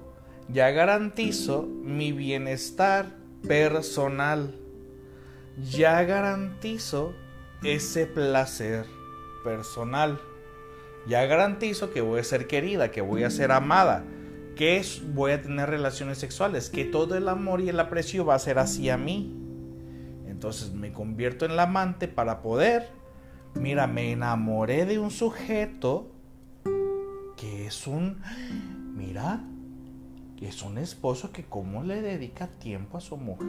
ya 0.49 0.70
garantizo 0.70 1.62
mi 1.62 2.12
bienestar 2.12 3.07
personal. 3.46 4.55
Ya 5.70 6.03
garantizo 6.05 7.12
ese 7.64 8.07
placer 8.07 8.87
personal. 9.42 10.20
Ya 11.09 11.27
garantizo 11.27 11.90
que 11.90 12.03
voy 12.03 12.20
a 12.20 12.25
ser 12.25 12.46
querida, 12.46 12.90
que 12.90 13.01
voy 13.01 13.25
a 13.25 13.31
ser 13.31 13.51
amada 13.51 14.05
que 14.61 14.85
voy 15.14 15.33
a 15.33 15.40
tener 15.40 15.70
relaciones 15.70 16.18
sexuales, 16.18 16.68
que 16.68 16.85
todo 16.85 17.16
el 17.16 17.31
amor 17.31 17.62
y 17.62 17.70
el 17.70 17.81
aprecio 17.81 18.27
va 18.27 18.35
a 18.35 18.38
ser 18.38 18.59
hacia 18.59 18.99
mí. 18.99 19.35
Entonces 20.27 20.75
me 20.75 20.92
convierto 20.92 21.46
en 21.46 21.57
la 21.57 21.62
amante 21.62 22.09
para 22.09 22.42
poder, 22.42 22.90
mira, 23.55 23.87
me 23.87 24.12
enamoré 24.12 24.85
de 24.85 24.99
un 24.99 25.11
sujeto 25.11 26.12
que 27.38 27.68
es 27.68 27.87
un, 27.87 28.20
mira, 28.94 29.40
que 30.37 30.49
es 30.49 30.61
un 30.61 30.77
esposo 30.77 31.33
que 31.33 31.44
como 31.44 31.83
le 31.83 32.03
dedica 32.03 32.46
tiempo 32.46 32.99
a 32.99 33.01
su 33.01 33.16
mujer. 33.16 33.49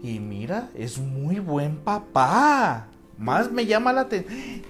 Y 0.00 0.20
mira, 0.20 0.70
es 0.76 0.98
muy 0.98 1.40
buen 1.40 1.78
papá. 1.78 2.86
Más 3.18 3.50
me 3.50 3.66
llama 3.66 3.92
la 3.92 4.02
atención. 4.02 4.62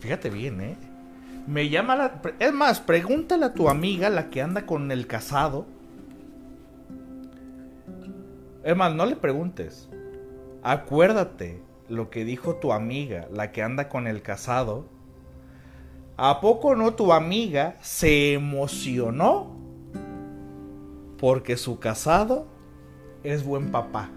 Fíjate 0.00 0.30
bien, 0.30 0.58
¿eh? 0.62 0.87
Me 1.48 1.70
llama 1.70 1.96
la... 1.96 2.20
Es 2.38 2.52
más, 2.52 2.78
pregúntale 2.78 3.46
a 3.46 3.54
tu 3.54 3.70
amiga, 3.70 4.10
la 4.10 4.28
que 4.28 4.42
anda 4.42 4.66
con 4.66 4.92
el 4.92 5.06
casado. 5.06 5.64
Es 8.62 8.76
más, 8.76 8.94
no 8.94 9.06
le 9.06 9.16
preguntes. 9.16 9.88
Acuérdate 10.62 11.62
lo 11.88 12.10
que 12.10 12.26
dijo 12.26 12.56
tu 12.56 12.70
amiga, 12.74 13.28
la 13.32 13.50
que 13.50 13.62
anda 13.62 13.88
con 13.88 14.06
el 14.06 14.20
casado. 14.20 14.90
¿A 16.18 16.42
poco 16.42 16.76
no 16.76 16.92
tu 16.92 17.14
amiga 17.14 17.76
se 17.80 18.34
emocionó? 18.34 19.56
Porque 21.16 21.56
su 21.56 21.78
casado 21.78 22.46
es 23.22 23.42
buen 23.42 23.70
papá. 23.70 24.10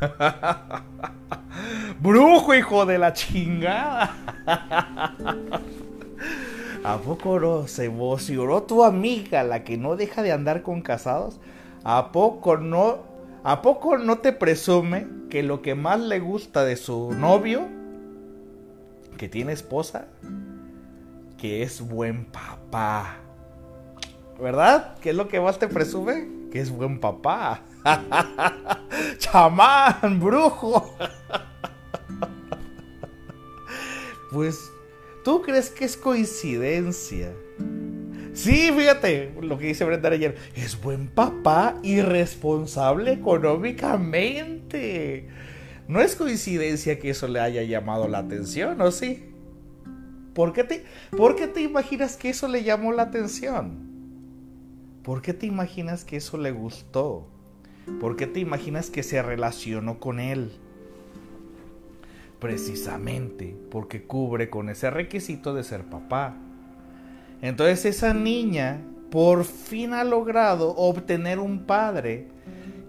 Brujo, 2.00 2.54
hijo 2.54 2.86
de 2.86 2.98
la 2.98 3.12
chingada. 3.12 4.14
¿A 6.84 6.98
poco 6.98 7.66
se 7.66 7.86
emocionó 7.86 8.62
tu 8.64 8.84
amiga, 8.84 9.42
la 9.42 9.64
que 9.64 9.78
no 9.78 9.96
deja 9.96 10.22
de 10.22 10.32
andar 10.32 10.62
con 10.62 10.82
casados? 10.82 11.40
¿A 11.82 12.12
poco 12.12 12.58
no, 12.58 12.98
a 13.42 13.62
poco 13.62 13.96
no 13.96 14.18
te 14.18 14.32
presume 14.32 15.06
que 15.30 15.42
lo 15.42 15.62
que 15.62 15.74
más 15.74 15.98
le 15.98 16.20
gusta 16.20 16.64
de 16.64 16.76
su 16.76 17.12
novio, 17.12 17.66
que 19.16 19.28
tiene 19.28 19.52
esposa, 19.52 20.08
que 21.38 21.62
es 21.62 21.80
buen 21.80 22.26
papá? 22.26 23.16
¿Verdad? 24.38 24.96
¿Qué 25.00 25.10
es 25.10 25.16
lo 25.16 25.28
que 25.28 25.40
más 25.40 25.58
te 25.58 25.68
presume? 25.68 26.28
Que 26.50 26.60
es 26.60 26.70
buen 26.70 27.00
papá. 27.00 27.62
Chamán, 29.18 30.20
brujo. 30.20 30.96
Pues, 34.32 34.70
¿tú 35.24 35.42
crees 35.42 35.70
que 35.70 35.84
es 35.84 35.96
coincidencia 35.96 37.32
Sí, 38.34 38.70
fíjate 38.76 39.32
lo 39.40 39.56
que 39.58 39.68
dice 39.68 39.84
Brenda 39.84 40.10
ayer. 40.10 40.34
Es 40.56 40.80
buen 40.80 41.06
papá 41.06 41.78
y 41.84 42.00
responsable 42.02 43.12
económicamente. 43.12 45.28
No 45.86 46.00
es 46.00 46.16
coincidencia 46.16 46.98
que 46.98 47.10
eso 47.10 47.28
le 47.28 47.38
haya 47.38 47.62
llamado 47.62 48.08
la 48.08 48.18
atención, 48.18 48.80
¿o 48.80 48.90
sí? 48.90 49.26
¿Por 50.34 50.52
qué 50.52 50.64
te, 50.64 50.84
¿por 51.16 51.36
qué 51.36 51.46
te 51.46 51.62
imaginas 51.62 52.16
que 52.16 52.30
eso 52.30 52.48
le 52.48 52.64
llamó 52.64 52.90
la 52.90 53.04
atención? 53.04 53.84
¿Por 55.04 55.22
qué 55.22 55.32
te 55.32 55.46
imaginas 55.46 56.04
que 56.04 56.16
eso 56.16 56.36
le 56.36 56.50
gustó? 56.50 57.28
¿Por 58.00 58.16
qué 58.16 58.26
te 58.26 58.40
imaginas 58.40 58.90
que 58.90 59.02
se 59.02 59.22
relacionó 59.22 59.98
con 59.98 60.20
él? 60.20 60.52
Precisamente 62.38 63.56
porque 63.70 64.04
cubre 64.04 64.50
con 64.50 64.68
ese 64.68 64.90
requisito 64.90 65.54
de 65.54 65.64
ser 65.64 65.84
papá. 65.84 66.36
Entonces 67.42 67.84
esa 67.84 68.14
niña 68.14 68.80
por 69.10 69.44
fin 69.44 69.92
ha 69.92 70.02
logrado 70.04 70.74
obtener 70.76 71.38
un 71.38 71.66
padre 71.66 72.28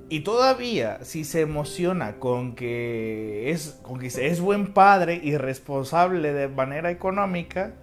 y 0.08 0.22
todavía 0.22 1.04
si 1.04 1.24
se 1.24 1.42
emociona 1.42 2.20
con 2.20 2.56
que 2.56 3.52
es, 3.52 3.80
con 3.82 4.00
que 4.00 4.08
es 4.08 4.40
buen 4.40 4.74
padre 4.74 5.20
y 5.22 5.36
responsable 5.38 6.32
de 6.32 6.48
manera 6.48 6.92
económica, 6.92 7.74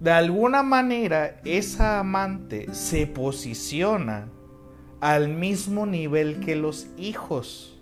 de 0.00 0.12
alguna 0.12 0.62
manera 0.62 1.40
esa 1.44 1.98
amante 1.98 2.72
se 2.72 3.06
posiciona 3.06 4.28
al 5.00 5.28
mismo 5.28 5.86
nivel 5.86 6.40
que 6.40 6.56
los 6.56 6.88
hijos. 6.96 7.76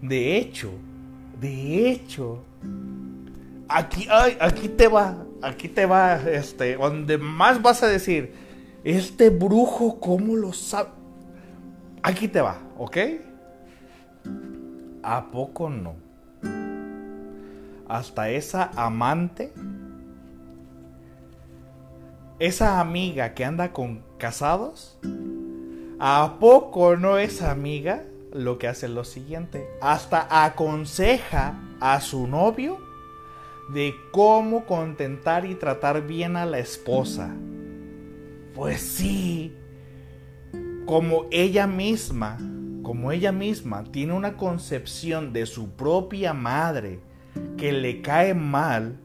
De 0.00 0.36
hecho, 0.36 0.70
de 1.40 1.90
hecho, 1.90 2.42
aquí, 3.68 4.06
ay, 4.10 4.36
aquí 4.40 4.68
te 4.68 4.88
va, 4.88 5.16
aquí 5.42 5.68
te 5.68 5.86
va, 5.86 6.16
este, 6.16 6.76
donde 6.76 7.18
más 7.18 7.60
vas 7.60 7.82
a 7.82 7.88
decir, 7.88 8.32
este 8.84 9.30
brujo, 9.30 9.98
¿cómo 9.98 10.36
lo 10.36 10.52
sabe? 10.52 10.90
Aquí 12.02 12.28
te 12.28 12.40
va, 12.40 12.58
¿ok? 12.78 12.96
¿A 15.02 15.30
poco 15.30 15.70
no? 15.70 15.96
Hasta 17.88 18.30
esa 18.30 18.70
amante, 18.76 19.52
esa 22.38 22.80
amiga 22.80 23.34
que 23.34 23.44
anda 23.44 23.72
con 23.72 24.02
casados, 24.18 24.98
¿a 25.98 26.36
poco 26.40 26.96
no 26.96 27.18
es 27.18 27.42
amiga? 27.42 28.04
Lo 28.32 28.58
que 28.58 28.66
hace 28.66 28.88
lo 28.88 29.04
siguiente, 29.04 29.68
hasta 29.80 30.44
aconseja 30.44 31.54
a 31.80 32.00
su 32.00 32.26
novio 32.26 32.78
de 33.72 33.94
cómo 34.10 34.66
contentar 34.66 35.46
y 35.46 35.54
tratar 35.54 36.06
bien 36.06 36.36
a 36.36 36.44
la 36.44 36.58
esposa. 36.58 37.34
Pues 38.54 38.80
sí, 38.80 39.56
como 40.86 41.26
ella 41.30 41.66
misma, 41.66 42.38
como 42.82 43.12
ella 43.12 43.32
misma 43.32 43.84
tiene 43.84 44.12
una 44.12 44.36
concepción 44.36 45.32
de 45.32 45.46
su 45.46 45.70
propia 45.70 46.34
madre 46.34 47.00
que 47.56 47.72
le 47.72 48.02
cae 48.02 48.34
mal. 48.34 48.98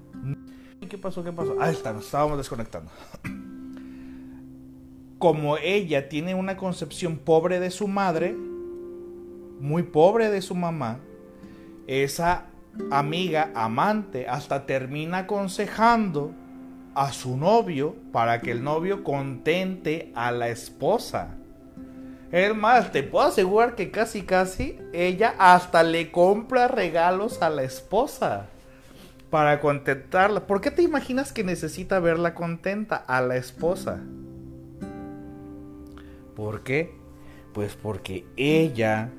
¿Qué 0.89 0.97
pasó? 0.97 1.23
¿Qué 1.23 1.32
pasó? 1.32 1.56
Ahí 1.60 1.73
está, 1.73 1.93
nos 1.93 2.06
estábamos 2.06 2.38
desconectando. 2.38 2.91
Como 5.19 5.58
ella 5.58 6.08
tiene 6.08 6.34
una 6.34 6.55
concepción 6.55 7.17
pobre 7.17 7.60
de 7.60 7.71
su 7.71 7.89
madre, 7.89 8.34
muy 9.60 9.84
pobre 9.84 10.29
de 10.29 10.41
su 10.41 10.55
mamá, 10.55 10.99
esa 11.88 12.45
amiga, 12.89 13.51
amante, 13.53 14.29
hasta 14.29 14.65
termina 14.65 15.19
aconsejando 15.19 16.32
a 16.95 17.12
su 17.12 17.36
novio 17.36 17.95
para 18.13 18.39
que 18.39 18.51
el 18.51 18.63
novio 18.63 19.03
contente 19.03 20.13
a 20.15 20.32
la 20.32 20.47
esposa. 20.47 21.36
Es 22.32 22.55
más, 22.55 22.91
te 22.93 23.03
puedo 23.03 23.27
asegurar 23.27 23.75
que 23.75 23.91
casi 23.91 24.21
casi 24.21 24.77
ella 24.93 25.36
hasta 25.38 25.84
le 25.84 26.12
compra 26.12 26.69
regalos 26.69 27.41
a 27.41 27.49
la 27.49 27.63
esposa 27.63 28.45
para 29.29 29.60
contentarla. 29.60 30.47
¿Por 30.47 30.62
qué 30.62 30.71
te 30.71 30.82
imaginas 30.82 31.34
que 31.34 31.43
necesita 31.43 31.99
verla 31.99 32.36
contenta 32.36 32.95
a 32.95 33.21
la 33.21 33.36
esposa? 33.36 33.99
¿Por 36.39 36.63
qué? 36.63 36.93
Pues 37.54 37.75
porque 37.75 38.25
ella 38.38 39.12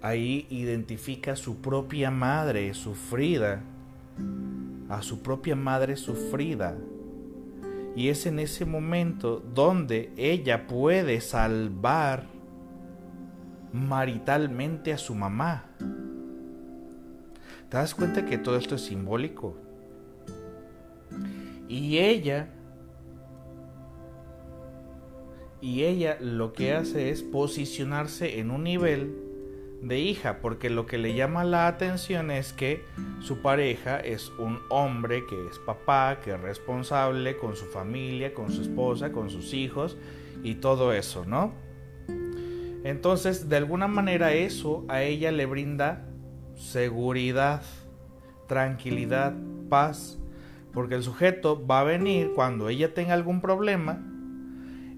ahí 0.00 0.46
identifica 0.48 1.32
a 1.32 1.36
su 1.36 1.60
propia 1.60 2.10
madre 2.10 2.72
sufrida, 2.72 3.60
a 4.88 5.02
su 5.02 5.20
propia 5.22 5.54
madre 5.54 5.96
sufrida. 5.96 6.78
Y 7.94 8.08
es 8.08 8.24
en 8.24 8.38
ese 8.38 8.64
momento 8.64 9.38
donde 9.38 10.14
ella 10.16 10.66
puede 10.66 11.20
salvar 11.20 12.24
maritalmente 13.74 14.94
a 14.94 14.98
su 14.98 15.14
mamá. 15.14 15.66
¿Te 17.68 17.76
das 17.76 17.94
cuenta 17.94 18.24
que 18.24 18.38
todo 18.38 18.56
esto 18.56 18.76
es 18.76 18.80
simbólico? 18.80 19.58
Y 21.68 21.98
ella 21.98 22.48
y 25.66 25.82
ella 25.82 26.16
lo 26.20 26.52
que 26.52 26.74
hace 26.74 27.10
es 27.10 27.24
posicionarse 27.24 28.38
en 28.38 28.52
un 28.52 28.62
nivel 28.62 29.16
de 29.82 29.98
hija, 29.98 30.38
porque 30.40 30.70
lo 30.70 30.86
que 30.86 30.96
le 30.96 31.14
llama 31.14 31.42
la 31.42 31.66
atención 31.66 32.30
es 32.30 32.52
que 32.52 32.84
su 33.20 33.42
pareja 33.42 33.98
es 33.98 34.30
un 34.38 34.60
hombre 34.68 35.26
que 35.26 35.34
es 35.48 35.58
papá, 35.58 36.20
que 36.22 36.34
es 36.34 36.40
responsable 36.40 37.36
con 37.36 37.56
su 37.56 37.64
familia, 37.64 38.32
con 38.32 38.52
su 38.52 38.62
esposa, 38.62 39.10
con 39.10 39.28
sus 39.28 39.54
hijos 39.54 39.96
y 40.44 40.54
todo 40.54 40.92
eso, 40.92 41.24
¿no? 41.26 41.52
Entonces, 42.84 43.48
de 43.48 43.56
alguna 43.56 43.88
manera 43.88 44.34
eso 44.34 44.84
a 44.86 45.02
ella 45.02 45.32
le 45.32 45.46
brinda 45.46 46.06
seguridad, 46.54 47.62
tranquilidad, 48.46 49.34
paz, 49.68 50.16
porque 50.72 50.94
el 50.94 51.02
sujeto 51.02 51.66
va 51.66 51.80
a 51.80 51.84
venir 51.84 52.30
cuando 52.36 52.68
ella 52.68 52.94
tenga 52.94 53.14
algún 53.14 53.40
problema, 53.40 54.12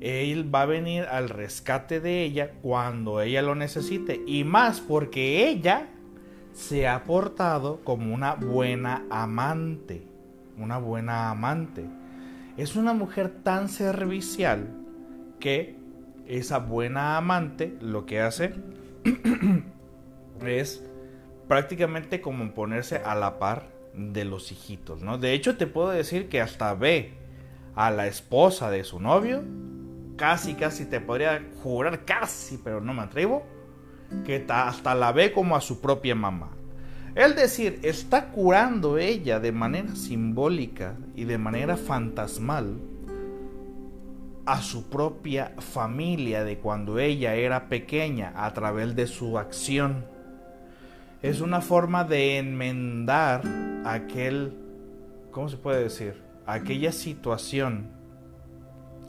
él 0.00 0.54
va 0.54 0.62
a 0.62 0.66
venir 0.66 1.04
al 1.10 1.28
rescate 1.28 2.00
de 2.00 2.22
ella 2.22 2.52
cuando 2.62 3.20
ella 3.20 3.42
lo 3.42 3.54
necesite. 3.54 4.22
Y 4.26 4.44
más 4.44 4.80
porque 4.80 5.48
ella 5.48 5.88
se 6.52 6.86
ha 6.86 7.04
portado 7.04 7.80
como 7.84 8.14
una 8.14 8.34
buena 8.34 9.04
amante. 9.10 10.02
Una 10.56 10.78
buena 10.78 11.30
amante. 11.30 11.84
Es 12.56 12.76
una 12.76 12.92
mujer 12.92 13.42
tan 13.42 13.68
servicial 13.68 14.68
que 15.40 15.76
esa 16.26 16.58
buena 16.58 17.16
amante 17.16 17.76
lo 17.80 18.04
que 18.06 18.20
hace 18.20 18.54
es 20.46 20.84
prácticamente 21.46 22.20
como 22.20 22.52
ponerse 22.52 22.96
a 22.96 23.14
la 23.14 23.38
par 23.38 23.70
de 23.94 24.24
los 24.24 24.52
hijitos, 24.52 25.00
¿no? 25.00 25.18
De 25.18 25.32
hecho 25.32 25.56
te 25.56 25.66
puedo 25.66 25.90
decir 25.90 26.28
que 26.28 26.40
hasta 26.40 26.74
ve 26.74 27.14
a 27.74 27.90
la 27.90 28.06
esposa 28.06 28.70
de 28.70 28.84
su 28.84 29.00
novio 29.00 29.42
casi, 30.18 30.54
casi 30.54 30.84
te 30.84 31.00
podría 31.00 31.42
jurar, 31.62 32.04
casi, 32.04 32.58
pero 32.58 32.82
no 32.82 32.92
me 32.92 33.02
atrevo, 33.02 33.46
que 34.26 34.44
hasta 34.46 34.94
la 34.94 35.12
ve 35.12 35.32
como 35.32 35.56
a 35.56 35.62
su 35.62 35.80
propia 35.80 36.14
mamá. 36.14 36.50
Es 37.14 37.34
decir, 37.34 37.80
está 37.82 38.30
curando 38.30 38.98
ella 38.98 39.40
de 39.40 39.52
manera 39.52 39.96
simbólica 39.96 40.96
y 41.14 41.24
de 41.24 41.38
manera 41.38 41.76
fantasmal 41.76 42.78
a 44.44 44.62
su 44.62 44.88
propia 44.88 45.52
familia 45.58 46.44
de 46.44 46.58
cuando 46.58 46.98
ella 46.98 47.34
era 47.34 47.68
pequeña 47.68 48.32
a 48.34 48.52
través 48.54 48.96
de 48.96 49.06
su 49.06 49.38
acción. 49.38 50.04
Es 51.22 51.40
una 51.40 51.60
forma 51.60 52.04
de 52.04 52.38
enmendar 52.38 53.42
aquel, 53.84 54.56
¿cómo 55.30 55.48
se 55.48 55.56
puede 55.56 55.82
decir? 55.82 56.22
Aquella 56.46 56.92
situación 56.92 57.97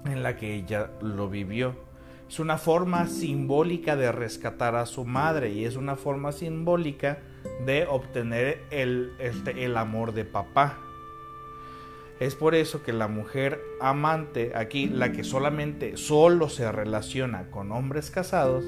en 0.06 0.24
la 0.24 0.38
que 0.38 0.56
ella 0.56 0.92
lo 1.02 1.30
vivió. 1.30 1.76
Es 2.28 2.40
una 2.40 2.58
forma 2.58 3.08
simbólica 3.08 3.96
de 3.96 4.12
rescatar 4.12 4.76
a 4.76 4.86
su 4.86 5.04
madre 5.04 5.50
y 5.50 5.66
es 5.66 5.76
una 5.76 5.96
forma 5.96 6.32
simbólica 6.32 7.20
de 7.66 7.88
obtener 7.88 8.62
el, 8.70 9.14
este, 9.20 9.66
el 9.66 9.76
amor 9.78 10.14
de 10.14 10.26
papá. 10.26 10.78
Es 12.20 12.36
por 12.36 12.54
eso 12.54 12.84
que 12.84 12.94
la 12.94 13.08
mujer 13.08 13.62
amante, 13.82 14.52
aquí 14.54 14.88
la 14.88 15.12
que 15.12 15.24
solamente 15.24 15.98
solo 15.98 16.50
se 16.50 16.72
relaciona 16.72 17.50
con 17.50 17.72
hombres 17.72 18.12
casados, 18.12 18.66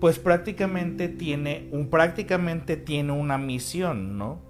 pues 0.00 0.18
prácticamente 0.18 1.08
tiene 1.08 1.68
un 1.72 1.90
prácticamente 1.90 2.76
tiene 2.76 3.12
una 3.12 3.36
misión, 3.38 4.16
¿no? 4.16 4.40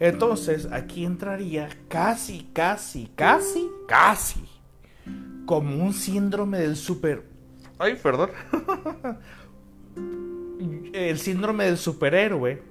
Entonces, 0.00 0.68
aquí 0.72 1.04
entraría 1.04 1.68
casi 1.88 2.48
casi 2.52 3.10
casi 3.14 3.70
casi 3.86 4.53
como 5.46 5.84
un 5.84 5.92
síndrome 5.92 6.58
del 6.58 6.76
super... 6.76 7.24
Ay, 7.78 7.96
perdón. 8.02 8.30
el 10.92 11.18
síndrome 11.18 11.64
del 11.64 11.76
superhéroe 11.76 12.62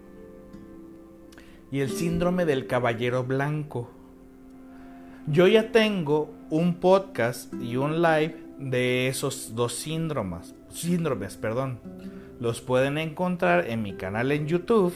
y 1.71 1.79
el 1.81 1.89
síndrome 1.89 2.45
del 2.45 2.67
caballero 2.67 3.23
blanco. 3.23 3.91
Yo 5.27 5.47
ya 5.47 5.71
tengo 5.71 6.33
un 6.49 6.75
podcast 6.75 7.53
y 7.61 7.77
un 7.77 8.01
live 8.01 8.37
de 8.59 9.07
esos 9.07 9.55
dos 9.55 9.73
síndromes, 9.73 10.55
síndromes, 10.69 11.35
perdón. 11.35 11.79
Los 12.39 12.61
pueden 12.61 12.97
encontrar 12.97 13.69
en 13.69 13.81
mi 13.81 13.93
canal 13.93 14.31
en 14.31 14.47
YouTube 14.47 14.93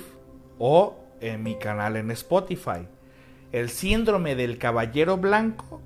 o 0.60 0.98
en 1.22 1.44
mi 1.44 1.56
canal 1.56 1.96
en 1.96 2.12
Spotify. 2.12 2.88
El 3.52 3.70
síndrome 3.70 4.36
del 4.36 4.58
caballero 4.58 5.18
blanco 5.18 5.82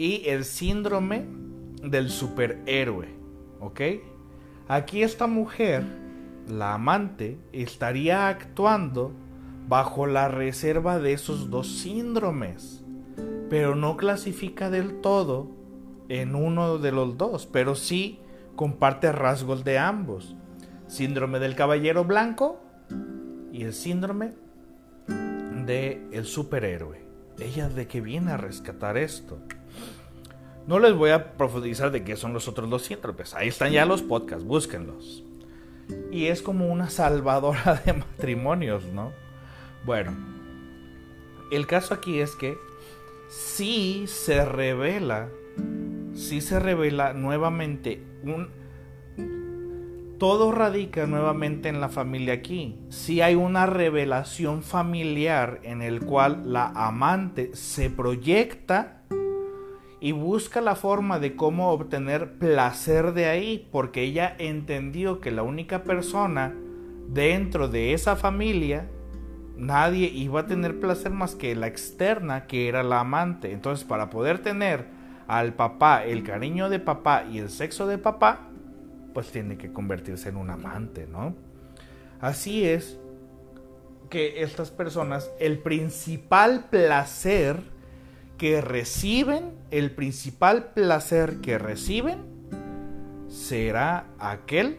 y 0.00 0.26
el 0.30 0.46
síndrome 0.46 1.26
del 1.82 2.08
superhéroe, 2.08 3.08
¿ok? 3.60 3.80
Aquí 4.66 5.02
esta 5.02 5.26
mujer, 5.26 5.84
la 6.48 6.72
amante, 6.72 7.36
estaría 7.52 8.28
actuando 8.28 9.12
bajo 9.68 10.06
la 10.06 10.28
reserva 10.28 10.98
de 10.98 11.12
esos 11.12 11.50
dos 11.50 11.80
síndromes, 11.80 12.82
pero 13.50 13.74
no 13.74 13.98
clasifica 13.98 14.70
del 14.70 15.02
todo 15.02 15.50
en 16.08 16.34
uno 16.34 16.78
de 16.78 16.92
los 16.92 17.18
dos, 17.18 17.44
pero 17.44 17.74
sí 17.74 18.20
comparte 18.56 19.12
rasgos 19.12 19.64
de 19.64 19.76
ambos. 19.76 20.34
Síndrome 20.86 21.40
del 21.40 21.54
caballero 21.54 22.06
blanco 22.06 22.58
y 23.52 23.64
el 23.64 23.74
síndrome 23.74 24.32
de 25.66 26.08
el 26.10 26.24
superhéroe. 26.24 27.04
Ella 27.38 27.68
de 27.68 27.86
que 27.86 28.00
viene 28.00 28.32
a 28.32 28.38
rescatar 28.38 28.96
esto. 28.96 29.42
No 30.66 30.78
les 30.78 30.94
voy 30.94 31.10
a 31.10 31.32
profundizar 31.36 31.90
de 31.90 32.04
qué 32.04 32.16
son 32.16 32.32
los 32.32 32.46
otros 32.46 32.68
dos 32.70 32.82
síndromes. 32.82 33.34
Ahí 33.34 33.48
están 33.48 33.72
ya 33.72 33.86
los 33.86 34.02
podcasts, 34.02 34.44
búsquenlos. 34.44 35.24
Y 36.12 36.26
es 36.26 36.42
como 36.42 36.68
una 36.68 36.90
salvadora 36.90 37.82
de 37.84 37.92
matrimonios, 37.94 38.84
¿no? 38.84 39.12
Bueno, 39.84 40.16
el 41.50 41.66
caso 41.66 41.94
aquí 41.94 42.20
es 42.20 42.36
que 42.36 42.56
si 43.28 44.06
se 44.06 44.44
revela, 44.44 45.28
si 46.14 46.40
se 46.40 46.58
revela 46.58 47.12
nuevamente 47.12 48.02
un... 48.22 48.48
Todo 50.18 50.52
radica 50.52 51.06
nuevamente 51.06 51.70
en 51.70 51.80
la 51.80 51.88
familia 51.88 52.34
aquí. 52.34 52.78
Si 52.90 53.22
hay 53.22 53.36
una 53.36 53.64
revelación 53.64 54.62
familiar 54.62 55.60
en 55.62 55.80
el 55.80 56.00
cual 56.04 56.52
la 56.52 56.66
amante 56.66 57.56
se 57.56 57.88
proyecta 57.88 58.99
y 60.00 60.12
busca 60.12 60.60
la 60.62 60.74
forma 60.74 61.18
de 61.18 61.36
cómo 61.36 61.70
obtener 61.70 62.38
placer 62.38 63.12
de 63.12 63.26
ahí, 63.26 63.68
porque 63.70 64.02
ella 64.02 64.34
entendió 64.38 65.20
que 65.20 65.30
la 65.30 65.42
única 65.42 65.84
persona 65.84 66.54
dentro 67.08 67.68
de 67.68 67.92
esa 67.92 68.16
familia 68.16 68.88
nadie 69.56 70.08
iba 70.08 70.40
a 70.40 70.46
tener 70.46 70.80
placer 70.80 71.12
más 71.12 71.34
que 71.34 71.54
la 71.54 71.66
externa, 71.66 72.46
que 72.46 72.66
era 72.66 72.82
la 72.82 73.00
amante. 73.00 73.52
Entonces, 73.52 73.84
para 73.84 74.08
poder 74.08 74.38
tener 74.38 74.86
al 75.28 75.52
papá 75.52 76.04
el 76.04 76.22
cariño 76.22 76.70
de 76.70 76.80
papá 76.80 77.24
y 77.30 77.38
el 77.38 77.50
sexo 77.50 77.86
de 77.86 77.98
papá, 77.98 78.48
pues 79.12 79.30
tiene 79.30 79.58
que 79.58 79.72
convertirse 79.72 80.30
en 80.30 80.36
un 80.36 80.50
amante, 80.50 81.06
¿no? 81.06 81.34
Así 82.20 82.64
es 82.64 82.98
que 84.08 84.42
estas 84.42 84.70
personas, 84.70 85.30
el 85.38 85.58
principal 85.58 86.64
placer 86.70 87.60
que 88.40 88.62
reciben, 88.62 89.52
el 89.70 89.90
principal 89.90 90.72
placer 90.72 91.42
que 91.42 91.58
reciben, 91.58 92.24
será 93.28 94.06
aquel 94.18 94.78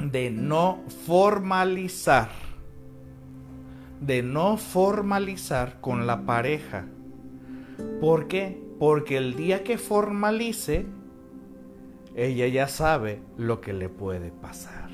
de 0.00 0.32
no 0.32 0.82
formalizar 1.06 2.30
de 4.00 4.24
no 4.24 4.56
formalizar 4.56 5.80
con 5.80 6.08
la 6.08 6.24
pareja. 6.24 6.86
¿Por 8.00 8.26
qué? 8.26 8.60
Porque 8.80 9.16
el 9.16 9.36
día 9.36 9.62
que 9.62 9.78
formalice, 9.78 10.86
ella 12.16 12.48
ya 12.48 12.66
sabe 12.66 13.20
lo 13.36 13.60
que 13.60 13.72
le 13.72 13.88
puede 13.88 14.32
pasar. 14.32 14.88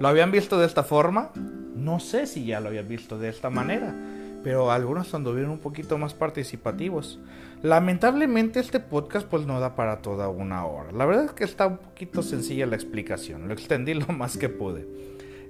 ¿Lo 0.00 0.08
habían 0.08 0.32
visto 0.32 0.58
de 0.58 0.66
esta 0.66 0.82
forma? 0.82 1.30
No 1.36 2.00
sé 2.00 2.26
si 2.26 2.44
ya 2.44 2.58
lo 2.58 2.68
habían 2.68 2.88
visto 2.88 3.16
de 3.16 3.28
esta 3.28 3.48
manera, 3.48 3.94
pero 4.42 4.70
algunos 4.70 5.14
anduvieron 5.14 5.52
un 5.52 5.58
poquito 5.58 5.98
más 5.98 6.14
participativos. 6.14 7.18
Lamentablemente 7.62 8.60
este 8.60 8.80
podcast 8.80 9.26
pues 9.26 9.46
no 9.46 9.60
da 9.60 9.76
para 9.76 10.02
toda 10.02 10.28
una 10.28 10.64
hora. 10.66 10.92
La 10.92 11.06
verdad 11.06 11.26
es 11.26 11.32
que 11.32 11.44
está 11.44 11.66
un 11.66 11.78
poquito 11.78 12.22
sencilla 12.22 12.66
la 12.66 12.76
explicación, 12.76 13.48
lo 13.48 13.54
extendí 13.54 13.94
lo 13.94 14.06
más 14.08 14.36
que 14.36 14.48
pude. 14.48 14.86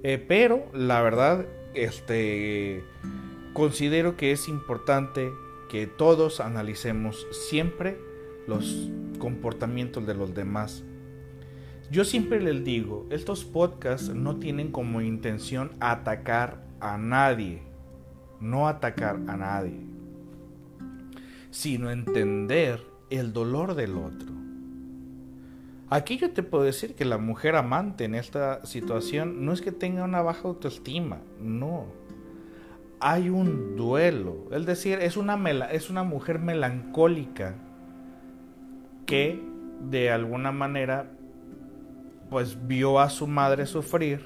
Eh, 0.03 0.23
pero 0.27 0.65
la 0.73 1.01
verdad 1.01 1.45
este, 1.73 2.83
considero 3.53 4.17
que 4.17 4.31
es 4.31 4.47
importante 4.47 5.31
que 5.69 5.87
todos 5.87 6.39
analicemos 6.39 7.25
siempre 7.31 7.97
los 8.47 8.89
comportamientos 9.19 10.05
de 10.05 10.13
los 10.13 10.35
demás. 10.35 10.83
Yo 11.89 12.05
siempre 12.05 12.41
les 12.41 12.63
digo, 12.63 13.05
estos 13.09 13.43
podcasts 13.43 14.09
no 14.09 14.37
tienen 14.37 14.71
como 14.71 15.01
intención 15.01 15.71
atacar 15.79 16.63
a 16.79 16.97
nadie, 16.97 17.61
no 18.43 18.67
atacar 18.67 19.15
a 19.27 19.37
nadie, 19.37 19.79
sino 21.49 21.89
entender 21.89 22.85
el 23.09 23.33
dolor 23.33 23.73
del 23.75 23.97
otro. 23.97 24.31
Aquí 25.89 26.17
yo 26.17 26.31
te 26.31 26.43
puedo 26.43 26.63
decir 26.63 26.95
que 26.95 27.05
la 27.05 27.17
mujer 27.17 27.55
amante 27.55 28.05
en 28.05 28.15
esta 28.15 28.65
situación 28.65 29.45
no 29.45 29.53
es 29.53 29.61
que 29.61 29.71
tenga 29.71 30.03
una 30.03 30.21
baja 30.21 30.47
autoestima, 30.47 31.19
no. 31.39 31.85
Hay 32.99 33.29
un 33.29 33.75
duelo, 33.75 34.47
es 34.51 34.65
decir, 34.65 34.99
es 34.99 35.17
una, 35.17 35.35
es 35.71 35.89
una 35.89 36.03
mujer 36.03 36.39
melancólica 36.39 37.55
que 39.05 39.39
de 39.81 40.09
alguna 40.09 40.51
manera 40.51 41.11
pues 42.29 42.67
vio 42.67 42.99
a 42.99 43.09
su 43.09 43.27
madre 43.27 43.65
sufrir 43.67 44.21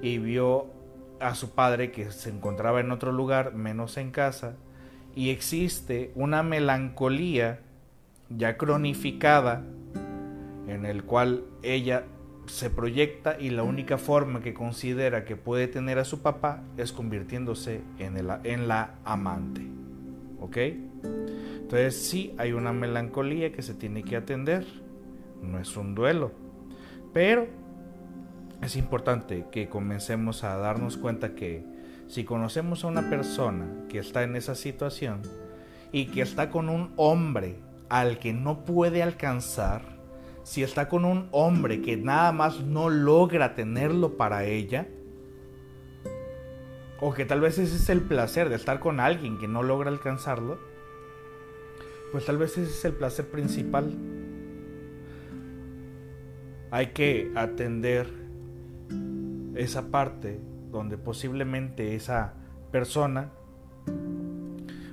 y 0.00 0.18
vio 0.18 0.79
a 1.20 1.34
su 1.34 1.50
padre 1.50 1.92
que 1.92 2.10
se 2.10 2.30
encontraba 2.30 2.80
en 2.80 2.90
otro 2.90 3.12
lugar 3.12 3.54
menos 3.54 3.96
en 3.96 4.10
casa 4.10 4.56
y 5.14 5.30
existe 5.30 6.12
una 6.14 6.42
melancolía 6.42 7.60
ya 8.28 8.56
cronificada 8.56 9.64
en 10.68 10.86
el 10.86 11.04
cual 11.04 11.44
ella 11.62 12.04
se 12.46 12.70
proyecta 12.70 13.36
y 13.38 13.50
la 13.50 13.62
única 13.62 13.98
forma 13.98 14.40
que 14.40 14.54
considera 14.54 15.24
que 15.24 15.36
puede 15.36 15.68
tener 15.68 15.98
a 15.98 16.04
su 16.04 16.22
papá 16.22 16.62
es 16.76 16.92
convirtiéndose 16.92 17.80
en, 17.98 18.16
en 18.44 18.68
la 18.68 18.94
amante. 19.04 19.62
¿Ok? 20.40 20.56
Entonces 21.60 21.96
sí 21.96 22.34
hay 22.38 22.52
una 22.52 22.72
melancolía 22.72 23.52
que 23.52 23.62
se 23.62 23.74
tiene 23.74 24.02
que 24.02 24.16
atender. 24.16 24.66
No 25.42 25.58
es 25.58 25.76
un 25.76 25.94
duelo. 25.94 26.32
Pero 27.12 27.46
es 28.62 28.76
importante 28.76 29.46
que 29.50 29.68
comencemos 29.68 30.44
a 30.44 30.56
darnos 30.56 30.96
cuenta 30.96 31.34
que 31.34 31.64
si 32.08 32.24
conocemos 32.24 32.84
a 32.84 32.88
una 32.88 33.08
persona 33.08 33.66
que 33.88 33.98
está 33.98 34.22
en 34.22 34.36
esa 34.36 34.54
situación 34.54 35.22
y 35.92 36.06
que 36.06 36.22
está 36.22 36.50
con 36.50 36.68
un 36.68 36.92
hombre 36.96 37.56
al 37.88 38.18
que 38.18 38.32
no 38.32 38.64
puede 38.64 39.02
alcanzar, 39.02 39.82
si 40.42 40.62
está 40.62 40.88
con 40.88 41.04
un 41.04 41.28
hombre 41.30 41.80
que 41.80 41.96
nada 41.96 42.32
más 42.32 42.60
no 42.60 42.90
logra 42.90 43.54
tenerlo 43.54 44.16
para 44.16 44.44
ella, 44.44 44.88
o 47.00 47.14
que 47.14 47.24
tal 47.24 47.40
vez 47.40 47.58
ese 47.58 47.76
es 47.76 47.88
el 47.88 48.02
placer 48.02 48.50
de 48.50 48.56
estar 48.56 48.78
con 48.78 49.00
alguien 49.00 49.38
que 49.38 49.48
no 49.48 49.62
logra 49.62 49.88
alcanzarlo, 49.88 50.58
pues 52.12 52.26
tal 52.26 52.36
vez 52.36 52.58
ese 52.58 52.70
es 52.70 52.84
el 52.84 52.92
placer 52.92 53.26
principal. 53.30 53.90
Hay 56.70 56.88
que 56.88 57.32
atender 57.34 58.19
esa 59.60 59.90
parte 59.90 60.40
donde 60.70 60.96
posiblemente 60.96 61.94
esa 61.94 62.34
persona 62.70 63.30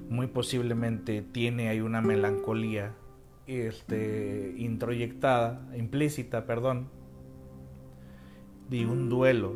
muy 0.10 0.28
posiblemente 0.28 1.22
tiene 1.22 1.70
ahí 1.70 1.82
una 1.82 2.02
melancolía 2.02 2.94
este, 3.46 4.54
introyectada, 4.58 5.62
implícita, 5.76 6.46
perdón, 6.46 6.90
de 8.70 8.86
un 8.86 9.10
duelo 9.10 9.54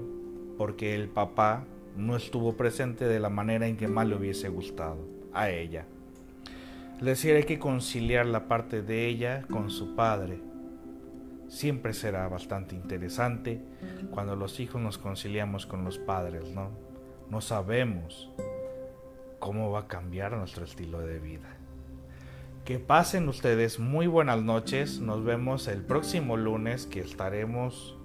porque 0.58 0.96
el 0.96 1.10
papá 1.10 1.66
no 1.98 2.16
estuvo 2.16 2.54
presente 2.54 3.06
de 3.06 3.20
la 3.20 3.30
manera 3.30 3.68
en 3.68 3.78
que 3.78 3.88
más 3.88 4.08
le 4.08 4.16
hubiese 4.16 4.50
gustado 4.50 4.98
a 5.34 5.50
ella. 5.50 5.86
Es 7.00 7.06
decir, 7.06 7.36
hay 7.36 7.44
que 7.44 7.60
conciliar 7.60 8.28
la 8.28 8.48
parte 8.48 8.82
de 8.82 9.08
ella 9.08 9.44
con 9.50 9.72
su 9.72 9.96
padre. 9.96 10.40
Siempre 11.52 11.92
será 11.92 12.30
bastante 12.30 12.76
interesante 12.76 13.62
cuando 14.10 14.38
los 14.38 14.62
hijos 14.62 14.82
nos 14.82 14.98
conciliamos 14.98 15.66
con 15.66 15.84
los 15.84 15.98
padres, 15.98 16.50
¿no? 16.56 16.70
No 17.30 17.42
sabemos 17.42 18.32
cómo 19.38 19.70
va 19.70 19.82
a 19.82 19.88
cambiar 19.90 20.32
nuestro 20.32 20.64
estilo 20.64 21.02
de 21.02 21.20
vida. 21.20 21.58
Que 22.64 22.80
pasen 22.80 23.28
ustedes 23.28 23.80
muy 23.80 24.08
buenas 24.08 24.42
noches. 24.42 25.02
Nos 25.02 25.26
vemos 25.26 25.68
el 25.68 25.82
próximo 25.82 26.38
lunes 26.38 26.86
que 26.86 27.02
estaremos... 27.02 27.98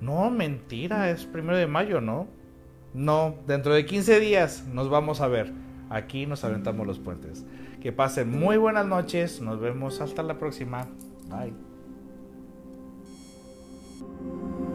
No, 0.00 0.30
mentira, 0.30 1.10
es 1.10 1.24
primero 1.24 1.58
de 1.58 1.66
mayo, 1.66 2.00
¿no? 2.00 2.28
No, 2.94 3.34
dentro 3.48 3.74
de 3.74 3.84
15 3.84 4.20
días 4.20 4.64
nos 4.72 4.88
vamos 4.88 5.20
a 5.20 5.26
ver. 5.26 5.52
Aquí 5.90 6.26
nos 6.26 6.44
aventamos 6.44 6.86
los 6.86 7.00
puentes. 7.00 7.44
Que 7.82 7.90
pasen 7.90 8.30
muy 8.30 8.58
buenas 8.58 8.86
noches. 8.86 9.40
Nos 9.40 9.58
vemos 9.58 10.00
hasta 10.00 10.22
la 10.22 10.38
próxima. 10.38 10.86
Bye. 11.28 11.65
thank 14.18 14.60
you 14.60 14.65